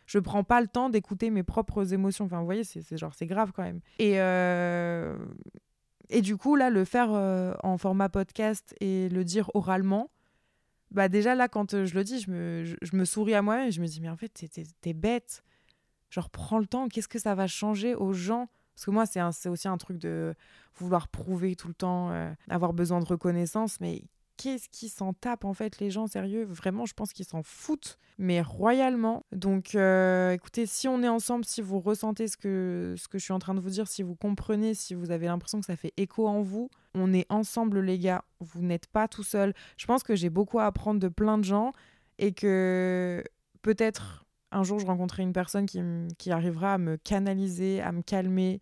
je 0.09 0.17
prends 0.17 0.43
pas 0.43 0.59
le 0.59 0.67
temps 0.67 0.89
d'écouter 0.89 1.29
mes 1.29 1.43
propres 1.43 1.93
émotions. 1.93 2.25
Enfin, 2.25 2.39
vous 2.39 2.45
voyez, 2.45 2.63
c'est 2.63 2.97
genre, 2.97 3.13
c'est 3.13 3.27
grave 3.27 3.51
quand 3.55 3.61
même. 3.61 3.79
Et, 3.99 4.19
euh, 4.19 5.15
et 6.09 6.21
du 6.21 6.37
coup, 6.37 6.55
là, 6.55 6.69
le 6.69 6.85
faire 6.85 7.11
euh, 7.11 7.53
en 7.63 7.77
format 7.77 8.09
podcast 8.09 8.75
et 8.79 9.09
le 9.09 9.23
dire 9.23 9.51
oralement, 9.53 10.09
bah 10.91 11.07
déjà 11.07 11.35
là, 11.35 11.47
quand 11.47 11.73
euh, 11.73 11.85
je 11.85 11.93
le 11.93 12.03
dis, 12.03 12.19
je 12.19 12.31
me, 12.31 12.63
je, 12.81 12.95
me 12.95 13.05
souris 13.05 13.35
à 13.35 13.41
moi 13.41 13.67
et 13.67 13.71
je 13.71 13.81
me 13.81 13.87
dis, 13.87 14.01
mais 14.01 14.09
en 14.09 14.17
fait, 14.17 14.29
t'es 14.81 14.93
bête. 14.93 15.43
Genre, 16.09 16.29
prends 16.31 16.57
le 16.57 16.65
temps, 16.65 16.87
qu'est-ce 16.87 17.07
que 17.07 17.19
ça 17.19 17.35
va 17.35 17.45
changer 17.45 17.93
aux 17.93 18.13
gens? 18.13 18.49
Parce 18.73 18.85
que 18.85 18.91
moi, 18.91 19.05
c'est 19.05 19.49
aussi 19.49 19.67
un 19.67 19.77
truc 19.77 19.97
de 19.97 20.33
vouloir 20.75 21.09
prouver 21.09 21.55
tout 21.55 21.67
le 21.67 21.73
temps, 21.75 22.11
euh, 22.11 22.31
avoir 22.49 22.73
besoin 22.73 22.99
de 22.99 23.05
reconnaissance, 23.05 23.79
mais 23.79 24.01
qu'est-ce 24.39 24.69
qui 24.69 24.87
s'en 24.87 25.11
tape 25.11 25.43
en 25.43 25.53
fait 25.53 25.79
les 25.79 25.91
gens 25.91 26.07
sérieux? 26.07 26.45
Vraiment, 26.45 26.85
je 26.85 26.93
pense 26.93 27.11
qu'ils 27.11 27.25
s'en 27.25 27.43
foutent, 27.43 27.97
mais 28.17 28.41
royalement. 28.41 29.25
Donc 29.33 29.75
euh, 29.75 30.31
écoutez, 30.31 30.65
si 30.65 30.87
on 30.87 31.03
est 31.03 31.09
ensemble, 31.09 31.43
si 31.43 31.61
vous 31.61 31.79
ressentez 31.81 32.29
ce 32.29 32.37
que, 32.37 32.95
ce 32.97 33.09
que 33.09 33.19
je 33.19 33.23
suis 33.25 33.33
en 33.33 33.39
train 33.39 33.53
de 33.53 33.59
vous 33.59 33.69
dire, 33.69 33.87
si 33.87 34.01
vous 34.01 34.15
comprenez, 34.15 34.73
si 34.73 34.95
vous 34.95 35.11
avez 35.11 35.27
l'impression 35.27 35.59
que 35.59 35.65
ça 35.65 35.75
fait 35.75 35.93
écho 35.97 36.25
en 36.25 36.41
vous, 36.41 36.69
on 36.95 37.13
est 37.13 37.25
ensemble 37.29 37.81
les 37.81 37.99
gars, 37.99 38.23
vous 38.39 38.61
n'êtes 38.61 38.87
pas 38.87 39.09
tout 39.09 39.23
seul. 39.23 39.53
Je 39.75 39.85
pense 39.85 40.03
que 40.03 40.15
j'ai 40.15 40.29
beaucoup 40.29 40.59
à 40.59 40.65
apprendre 40.65 41.01
de 41.01 41.09
plein 41.09 41.37
de 41.37 41.43
gens 41.43 41.73
et 42.17 42.31
que 42.31 43.21
peut-être 43.61 44.25
un 44.51 44.63
jour 44.63 44.79
je 44.79 44.85
rencontrerai 44.85 45.23
une 45.23 45.33
personne 45.33 45.65
qui, 45.65 45.81
qui 46.17 46.31
arrivera 46.31 46.75
à 46.75 46.77
me 46.77 46.95
canaliser, 46.95 47.81
à 47.81 47.91
me 47.91 48.01
calmer 48.01 48.61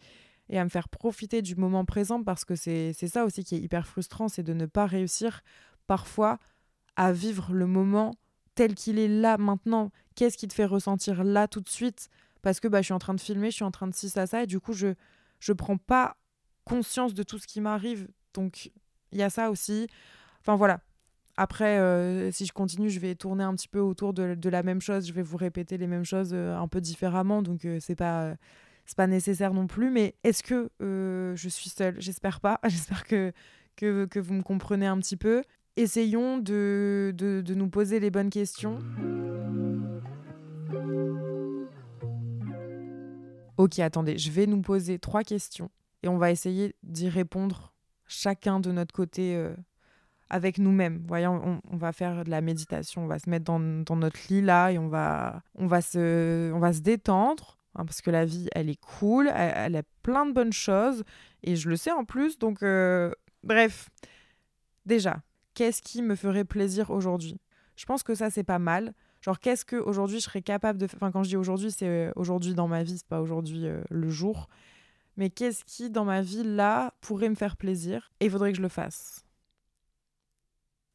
et 0.50 0.58
à 0.58 0.64
me 0.64 0.70
faire 0.70 0.90
profiter 0.90 1.42
du 1.42 1.56
moment 1.56 1.86
présent 1.86 2.24
parce 2.24 2.46
que 2.46 2.56
c'est 2.56 2.94
ça 2.94 3.26
aussi 3.26 3.44
qui 3.44 3.56
est 3.56 3.60
hyper 3.60 3.88
frustrant, 3.88 4.28
c'est 4.28 4.44
de 4.44 4.54
ne 4.54 4.66
pas 4.66 4.86
réussir 4.86 5.42
parfois 5.88 6.38
à 6.96 7.12
vivre 7.12 7.54
le 7.54 7.68
moment 7.68 8.14
tel 8.56 8.76
qu'il 8.76 9.00
est 9.00 9.08
là 9.08 9.38
maintenant, 9.38 9.92
qu'est-ce 10.16 10.38
qui 10.38 10.48
te 10.48 10.54
fait 10.54 10.66
ressentir 10.66 11.24
là 11.24 11.48
tout 11.48 11.62
de 11.62 11.70
suite? 11.70 12.10
Parce 12.42 12.60
que 12.60 12.68
bah, 12.68 12.82
je 12.82 12.86
suis 12.86 12.94
en 12.94 13.00
train 13.00 13.14
de 13.14 13.22
filmer, 13.22 13.52
je 13.52 13.56
suis 13.56 13.66
en 13.66 13.72
train 13.72 13.88
de 13.88 13.94
ci, 13.94 14.10
ça, 14.10 14.26
ça, 14.26 14.44
et 14.44 14.48
du 14.48 14.60
coup, 14.60 14.74
je 14.74 14.94
je 15.40 15.54
prends 15.54 15.78
pas 15.78 16.18
conscience 16.66 17.14
de 17.14 17.24
tout 17.24 17.38
ce 17.40 17.48
qui 17.48 17.62
m'arrive. 17.62 18.08
Donc, 18.34 18.72
il 19.12 19.20
y 19.20 19.24
a 19.24 19.30
ça 19.30 19.50
aussi. 19.50 19.88
Enfin, 20.42 20.56
voilà. 20.56 20.82
Après, 21.38 21.78
euh, 21.78 22.32
si 22.32 22.46
je 22.46 22.54
continue, 22.54 22.90
je 22.90 23.00
vais 23.00 23.16
tourner 23.16 23.44
un 23.44 23.56
petit 23.56 23.68
peu 23.68 23.80
autour 23.80 24.14
de, 24.14 24.50
la 24.50 24.64
même 24.64 24.82
chose. 24.82 25.08
Je 25.08 25.14
vais 25.14 25.22
vous 25.22 25.38
répéter 25.38 25.78
les 25.78 25.88
mêmes 25.88 26.04
choses 26.04 26.32
euh, 26.34 26.58
un 26.58 26.68
peu 26.68 26.82
différemment. 26.82 27.42
Donc, 27.42 27.66
euh, 27.66 27.78
c'est 27.80 27.96
pas 27.96 28.36
c'est 28.86 28.98
pas 28.98 29.08
nécessaire 29.08 29.54
non 29.54 29.68
plus. 29.68 29.92
Mais 29.92 30.16
est-ce 30.24 30.44
que 30.44 30.70
je 30.80 31.50
suis 31.50 31.70
seule? 31.70 31.96
J'espère 32.00 32.40
pas. 32.40 32.60
J'espère 32.68 33.06
que, 33.06 33.32
que, 33.76 34.06
que, 34.06 34.20
vous 34.20 34.34
me 34.34 34.44
comprenez 34.44 34.88
un 34.88 34.98
petit 34.98 35.18
peu. 35.18 35.44
Essayons 35.78 36.40
de, 36.40 37.14
de, 37.16 37.54
nous 37.54 37.70
poser 37.70 38.00
les 38.00 38.10
bonnes 38.10 38.32
questions. 38.32 38.80
Ok, 43.58 43.80
attendez, 43.80 44.18
je 44.18 44.32
vais 44.32 44.48
nous 44.48 44.62
poser 44.62 44.98
trois 45.00 45.24
questions 45.24 45.70
et 46.02 46.08
on 46.08 46.18
va 46.18 46.32
essayer 46.32 46.76
d'y 46.82 47.10
répondre 47.10 47.74
chacun 48.08 48.60
de 48.60 48.72
notre 48.72 48.94
côté 48.94 49.40
avec 50.30 50.58
nous-mêmes. 50.58 51.04
Voyons, 51.08 51.62
on, 51.70 51.78
va 51.78 51.94
faire 51.94 52.24
de 52.24 52.30
la 52.30 52.42
méditation, 52.42 53.04
on 53.04 53.08
va 53.08 53.20
se 53.20 53.30
mettre 53.30 53.46
dans, 53.46 53.60
notre 53.60 54.20
lit 54.30 54.42
là 54.42 54.72
et 54.72 54.78
on 54.78 54.88
va, 54.88 55.42
on 55.56 55.68
va, 55.68 55.82
se, 55.82 56.52
on 56.54 56.60
va 56.60 56.74
se 56.74 56.80
détendre 56.80 57.58
hein, 57.76 57.86
parce 57.86 58.02
que 58.02 58.12
la 58.12 58.26
vie, 58.26 58.48
elle 58.54 58.70
est 58.70 58.82
cool, 58.82 59.32
elle, 59.34 59.76
a 59.76 59.84
plein 60.04 60.26
de 60.26 60.34
bonnes 60.34 60.54
choses 60.54 61.04
et 61.44 61.56
je 61.56 61.70
le 61.70 61.76
sais 61.76 61.92
en 61.92 62.04
plus. 62.04 62.38
Donc, 62.40 62.64
euh, 62.64 63.12
bref, 63.44 63.90
déjà, 64.86 65.22
qu'est-ce 65.58 65.82
qui 65.82 66.04
me 66.04 66.14
ferait 66.14 66.46
plaisir 66.46 66.92
aujourd'hui? 66.92 67.42
Je 67.78 67.86
pense 67.86 68.04
que 68.04 68.14
ça, 68.14 68.30
c'est 68.30 68.44
pas 68.44 68.60
mal. 68.60 68.94
Genre, 69.22 69.40
qu'est-ce 69.40 69.66
que 69.66 69.76
aujourd'hui 69.76 70.20
je 70.20 70.26
serais 70.26 70.44
capable 70.44 70.78
de 70.78 70.86
faire 70.86 70.98
Enfin, 70.98 71.12
quand 71.12 71.24
je 71.24 71.30
dis 71.30 71.36
aujourd'hui, 71.36 71.72
c'est 71.72 71.88
euh, 71.88 72.12
aujourd'hui 72.16 72.54
dans 72.54 72.68
ma 72.68 72.84
vie, 72.84 73.00
c'est 73.00 73.08
pas 73.08 73.22
aujourd'hui 73.22 73.66
euh, 73.66 73.82
le 73.90 74.08
jour. 74.08 74.50
Mais 75.16 75.32
qu'est-ce 75.32 75.66
qui, 75.66 75.90
dans 75.90 76.06
ma 76.06 76.22
vie, 76.22 76.44
là, 76.44 76.94
pourrait 77.02 77.30
me 77.30 77.34
faire 77.34 77.58
plaisir? 77.58 78.12
Et 78.20 78.26
il 78.26 78.32
faudrait 78.32 78.52
que 78.52 78.58
je 78.58 78.62
le 78.62 78.70
fasse. 78.70 79.26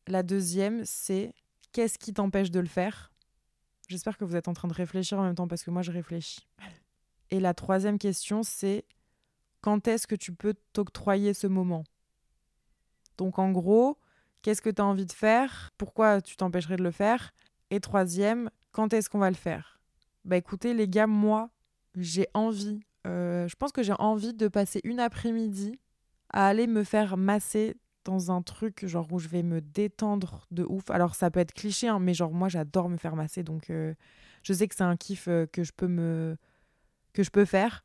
La 0.07 0.23
deuxième, 0.23 0.85
c'est 0.85 1.35
qu'est-ce 1.73 1.99
qui 1.99 2.14
t'empêche 2.14 2.52
de 2.52 2.61
le 2.61 2.66
faire? 2.66 3.11
J'espère 3.88 4.16
que 4.16 4.25
vous 4.25 4.37
êtes 4.37 4.47
en 4.47 4.52
train 4.52 4.69
de 4.69 4.75
réfléchir 4.75 5.19
en 5.19 5.25
même 5.25 5.35
temps 5.35 5.49
parce 5.49 5.64
que 5.64 5.73
moi 5.73 5.83
je 5.83 5.90
réfléchis. 5.90 6.47
Et 7.33 7.40
la 7.40 7.52
troisième 7.52 7.99
question, 7.99 8.45
c'est 8.45 8.85
quand 9.61 9.88
est-ce 9.88 10.07
que 10.07 10.14
tu 10.14 10.33
peux 10.33 10.54
t'octroyer 10.73 11.35
ce 11.35 11.49
moment? 11.49 11.83
Donc 13.19 13.40
en 13.40 13.50
gros, 13.50 13.99
qu'est-ce 14.42 14.62
que 14.62 14.70
tu 14.70 14.82
as 14.82 14.84
envie 14.84 15.06
de 15.06 15.12
faire? 15.12 15.70
Pourquoi 15.78 16.20
tu 16.20 16.37
t'empêcherais 16.37 16.76
de 16.76 16.82
le 16.82 16.90
faire? 16.90 17.32
Et 17.70 17.80
troisième, 17.80 18.50
quand 18.72 18.92
est-ce 18.92 19.08
qu'on 19.08 19.18
va 19.18 19.30
le 19.30 19.37
faire? 19.37 19.80
Bah 20.25 20.37
écoutez 20.37 20.75
les 20.75 20.88
gars, 20.88 21.06
moi, 21.06 21.50
j'ai 21.96 22.26
envie, 22.34 22.80
euh, 23.06 23.49
je 23.49 23.56
pense 23.56 23.72
que 23.72 23.82
j'ai 23.82 23.94
envie 23.99 24.34
de 24.34 24.49
passer 24.49 24.80
une 24.84 25.00
après-midi 25.00 25.78
à 26.30 26.46
aller 26.46 26.66
me 26.66 26.84
faire 26.84 27.16
masser 27.16 27.76
dans 28.04 28.30
un 28.32 28.42
truc 28.42 28.87
genre 28.87 29.06
où 29.12 29.18
je 29.18 29.28
vais 29.28 29.42
me 29.42 29.61
détendre 29.61 30.46
de 30.50 30.64
ouf. 30.64 30.90
Alors 30.90 31.14
ça 31.14 31.30
peut 31.30 31.40
être 31.40 31.54
cliché, 31.54 31.88
hein, 31.88 31.99
mais 31.99 32.14
genre 32.14 32.32
moi 32.32 32.49
j'adore 32.49 32.88
me 32.88 32.96
faire 32.96 33.16
masser, 33.16 33.42
donc 33.42 33.70
euh, 33.70 33.94
je 34.42 34.52
sais 34.52 34.66
que 34.68 34.75
c'est 34.75 34.82
un 34.82 34.96
kiff 34.96 35.28
euh, 35.28 35.46
que 35.46 35.62
je 35.62 35.72
peux 35.72 35.88
me 35.88 36.37
que 37.12 37.22
je 37.22 37.30
peux 37.30 37.44
faire 37.44 37.84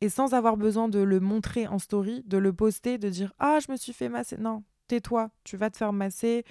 et 0.00 0.08
sans 0.08 0.32
avoir 0.34 0.56
besoin 0.56 0.88
de 0.88 1.00
le 1.00 1.20
montrer 1.20 1.66
en 1.66 1.78
story, 1.78 2.22
de 2.26 2.38
le 2.38 2.52
poster, 2.52 2.98
de 2.98 3.08
dire 3.08 3.32
ah 3.38 3.58
je 3.66 3.70
me 3.72 3.76
suis 3.76 3.92
fait 3.92 4.08
masser. 4.08 4.36
Non, 4.38 4.62
tais-toi, 4.88 5.30
tu 5.44 5.56
vas 5.56 5.70
te 5.70 5.76
faire 5.76 5.92
masser. 5.92 6.44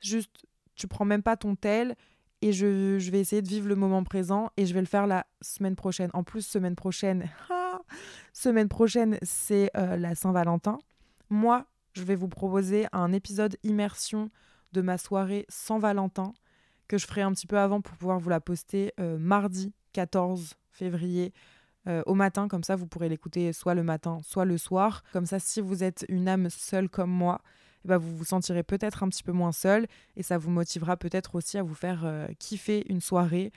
Juste, 0.00 0.46
tu 0.74 0.86
prends 0.86 1.04
même 1.04 1.22
pas 1.22 1.36
ton 1.36 1.56
tel 1.56 1.96
et 2.42 2.52
je, 2.52 2.98
je, 2.98 3.10
vais 3.10 3.20
essayer 3.20 3.40
de 3.40 3.48
vivre 3.48 3.68
le 3.68 3.76
moment 3.76 4.04
présent 4.04 4.50
et 4.56 4.66
je 4.66 4.74
vais 4.74 4.80
le 4.80 4.86
faire 4.86 5.06
la 5.06 5.26
semaine 5.40 5.76
prochaine. 5.76 6.10
En 6.12 6.22
plus, 6.24 6.46
semaine 6.46 6.76
prochaine, 6.76 7.30
semaine 8.32 8.68
prochaine, 8.68 9.18
c'est 9.22 9.70
euh, 9.76 9.96
la 9.96 10.14
Saint-Valentin. 10.14 10.78
Moi, 11.30 11.64
je 11.94 12.02
vais 12.02 12.16
vous 12.16 12.28
proposer 12.28 12.86
un 12.92 13.12
épisode 13.12 13.56
immersion 13.62 14.30
de 14.72 14.82
ma 14.82 14.98
soirée 14.98 15.46
sans 15.48 15.78
Valentin 15.78 16.34
que 16.88 16.98
je 16.98 17.06
ferai 17.06 17.22
un 17.22 17.32
petit 17.32 17.46
peu 17.46 17.58
avant 17.58 17.80
pour 17.80 17.96
pouvoir 17.96 18.18
vous 18.18 18.28
la 18.28 18.40
poster 18.40 18.92
euh, 19.00 19.16
mardi 19.18 19.72
14 19.94 20.54
février 20.70 21.32
euh, 21.86 22.02
au 22.06 22.14
matin. 22.14 22.48
Comme 22.48 22.64
ça, 22.64 22.76
vous 22.76 22.86
pourrez 22.86 23.08
l'écouter 23.08 23.52
soit 23.52 23.74
le 23.74 23.82
matin, 23.82 24.20
soit 24.22 24.44
le 24.44 24.58
soir. 24.58 25.02
Comme 25.12 25.26
ça, 25.26 25.38
si 25.38 25.60
vous 25.60 25.82
êtes 25.82 26.04
une 26.08 26.28
âme 26.28 26.50
seule 26.50 26.88
comme 26.88 27.10
moi, 27.10 27.40
ben, 27.84 27.98
vous 27.98 28.16
vous 28.16 28.24
sentirez 28.24 28.62
peut-être 28.62 29.02
un 29.02 29.08
petit 29.08 29.22
peu 29.22 29.32
moins 29.32 29.52
seul 29.52 29.86
et 30.16 30.22
ça 30.22 30.38
vous 30.38 30.50
motivera 30.50 30.96
peut-être 30.96 31.34
aussi 31.34 31.58
à 31.58 31.62
vous 31.62 31.74
faire 31.74 32.02
euh, 32.04 32.26
kiffer 32.38 32.84
une 32.88 33.00
soirée 33.00 33.52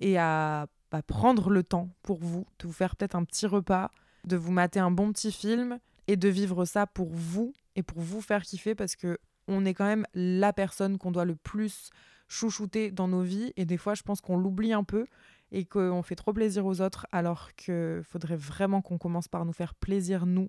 et 0.00 0.18
à 0.18 0.66
bah, 0.90 1.02
prendre 1.02 1.50
le 1.50 1.62
temps 1.62 1.88
pour 2.02 2.18
vous, 2.18 2.46
de 2.58 2.66
vous 2.66 2.72
faire 2.72 2.96
peut-être 2.96 3.14
un 3.14 3.24
petit 3.24 3.46
repas, 3.46 3.90
de 4.24 4.36
vous 4.36 4.52
mater 4.52 4.80
un 4.80 4.90
bon 4.90 5.12
petit 5.12 5.32
film 5.32 5.78
et 6.08 6.16
de 6.16 6.28
vivre 6.28 6.64
ça 6.64 6.86
pour 6.86 7.10
vous 7.10 7.52
et 7.76 7.82
pour 7.82 8.00
vous 8.00 8.20
faire 8.20 8.42
kiffer 8.42 8.74
parce 8.74 8.96
que 8.96 9.18
on 9.48 9.64
est 9.64 9.74
quand 9.74 9.86
même 9.86 10.06
la 10.14 10.52
personne 10.52 10.98
qu'on 10.98 11.10
doit 11.10 11.24
le 11.24 11.36
plus 11.36 11.90
chouchouter 12.28 12.90
dans 12.90 13.08
nos 13.08 13.22
vies 13.22 13.52
et 13.56 13.64
des 13.64 13.76
fois 13.76 13.94
je 13.94 14.02
pense 14.02 14.20
qu'on 14.20 14.36
l'oublie 14.36 14.72
un 14.72 14.84
peu 14.84 15.06
et 15.52 15.64
qu'on 15.64 16.02
fait 16.02 16.14
trop 16.14 16.32
plaisir 16.32 16.64
aux 16.66 16.80
autres 16.80 17.06
alors 17.10 17.54
qu'il 17.54 18.02
faudrait 18.04 18.36
vraiment 18.36 18.82
qu'on 18.82 18.98
commence 18.98 19.28
par 19.28 19.44
nous 19.44 19.52
faire 19.52 19.74
plaisir 19.74 20.26
nous 20.26 20.48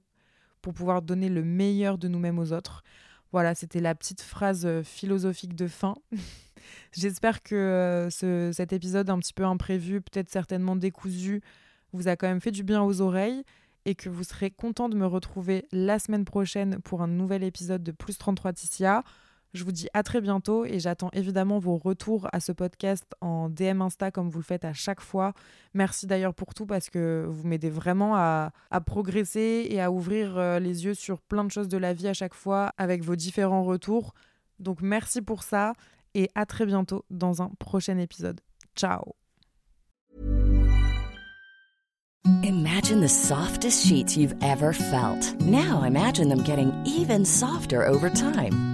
pour 0.62 0.74
pouvoir 0.74 1.02
donner 1.02 1.30
le 1.30 1.44
meilleur 1.44 1.98
de 1.98 2.08
nous-mêmes 2.08 2.40
aux 2.40 2.54
autres. 2.54 2.84
Voilà, 3.32 3.56
c'était 3.56 3.80
la 3.80 3.96
petite 3.96 4.22
phrase 4.22 4.66
euh, 4.66 4.84
philosophique 4.84 5.56
de 5.56 5.68
fin. 5.68 5.96
J'espère 6.92 7.42
que 7.44 7.56
euh, 7.56 8.10
ce, 8.10 8.52
cet 8.54 8.74
épisode 8.74 9.10
un 9.10 9.20
petit 9.20 9.34
peu 9.34 9.46
imprévu, 9.46 10.02
peut-être 10.02 10.30
certainement 10.30 10.76
décousu, 10.76 11.42
vous 11.94 12.08
a 12.08 12.16
quand 12.16 12.28
même 12.28 12.42
fait 12.42 12.52
du 12.52 12.64
bien 12.64 12.84
aux 12.84 13.02
oreilles 13.02 13.44
et 13.86 13.96
que 13.96 14.10
vous 14.10 14.24
serez 14.24 14.52
content 14.52 14.90
de 14.90 14.96
me 14.96 15.06
retrouver 15.06 15.66
la 15.72 15.98
semaine 15.98 16.26
prochaine 16.26 16.80
pour 16.84 17.02
un 17.02 17.08
nouvel 17.08 17.44
épisode 17.44 17.84
de 17.84 17.92
Plus 17.92 18.18
33 18.18 18.54
Ticia. 18.54 19.04
Je 19.54 19.66
vous 19.66 19.72
dis 19.72 19.88
à 19.94 20.02
très 20.02 20.22
bientôt 20.22 20.64
et 20.64 20.80
j'attends 20.80 21.10
évidemment 21.12 21.60
vos 21.60 21.76
retours 21.78 22.28
à 22.32 22.40
ce 22.40 22.54
podcast 22.54 23.06
en 23.20 23.50
DM 23.50 23.82
Insta 23.82 24.10
comme 24.10 24.30
vous 24.30 24.40
le 24.40 24.46
faites 24.46 24.64
à 24.64 24.72
chaque 24.72 25.02
fois. 25.02 25.34
Merci 25.74 26.08
d'ailleurs 26.08 26.34
pour 26.34 26.54
tout 26.54 26.66
parce 26.66 26.90
que 26.90 27.26
vous 27.28 27.48
m'aidez 27.48 27.70
vraiment 27.70 28.16
à, 28.16 28.52
progresser 28.86 29.68
et 29.70 29.82
à 29.82 29.92
ouvrir 29.92 30.38
euh, 30.38 30.60
les 30.60 30.86
yeux 30.86 30.94
sur 30.94 31.20
plein 31.22 31.44
de 31.44 31.52
choses 31.52 31.68
de 31.68 31.78
la 31.78 31.94
vie 31.94 32.08
à 32.08 32.14
chaque 32.14 32.34
fois 32.34 32.72
avec 32.78 33.04
vos 33.04 33.16
différents 33.16 33.64
retours. 33.64 34.14
Donc 34.60 34.82
merci 34.82 35.22
pour 35.22 35.44
ça 35.44 35.74
et 36.14 36.30
à 36.34 36.46
très 36.46 36.66
bientôt 36.66 37.04
dans 37.10 37.42
un 37.42 37.52
prochain 37.60 37.98
épisode. 37.98 38.40
Ciao 38.76 39.16
Imagine 42.44 43.02
the 43.02 43.10
softest 43.10 43.86
sheets 43.86 44.16
you've 44.16 44.36
ever 44.42 44.74
felt. 44.74 45.40
Now 45.42 45.84
imagine 45.84 46.30
them 46.30 46.44
getting 46.44 46.72
even 46.86 47.26
softer 47.26 47.84
over 47.84 48.10
time. 48.10 48.71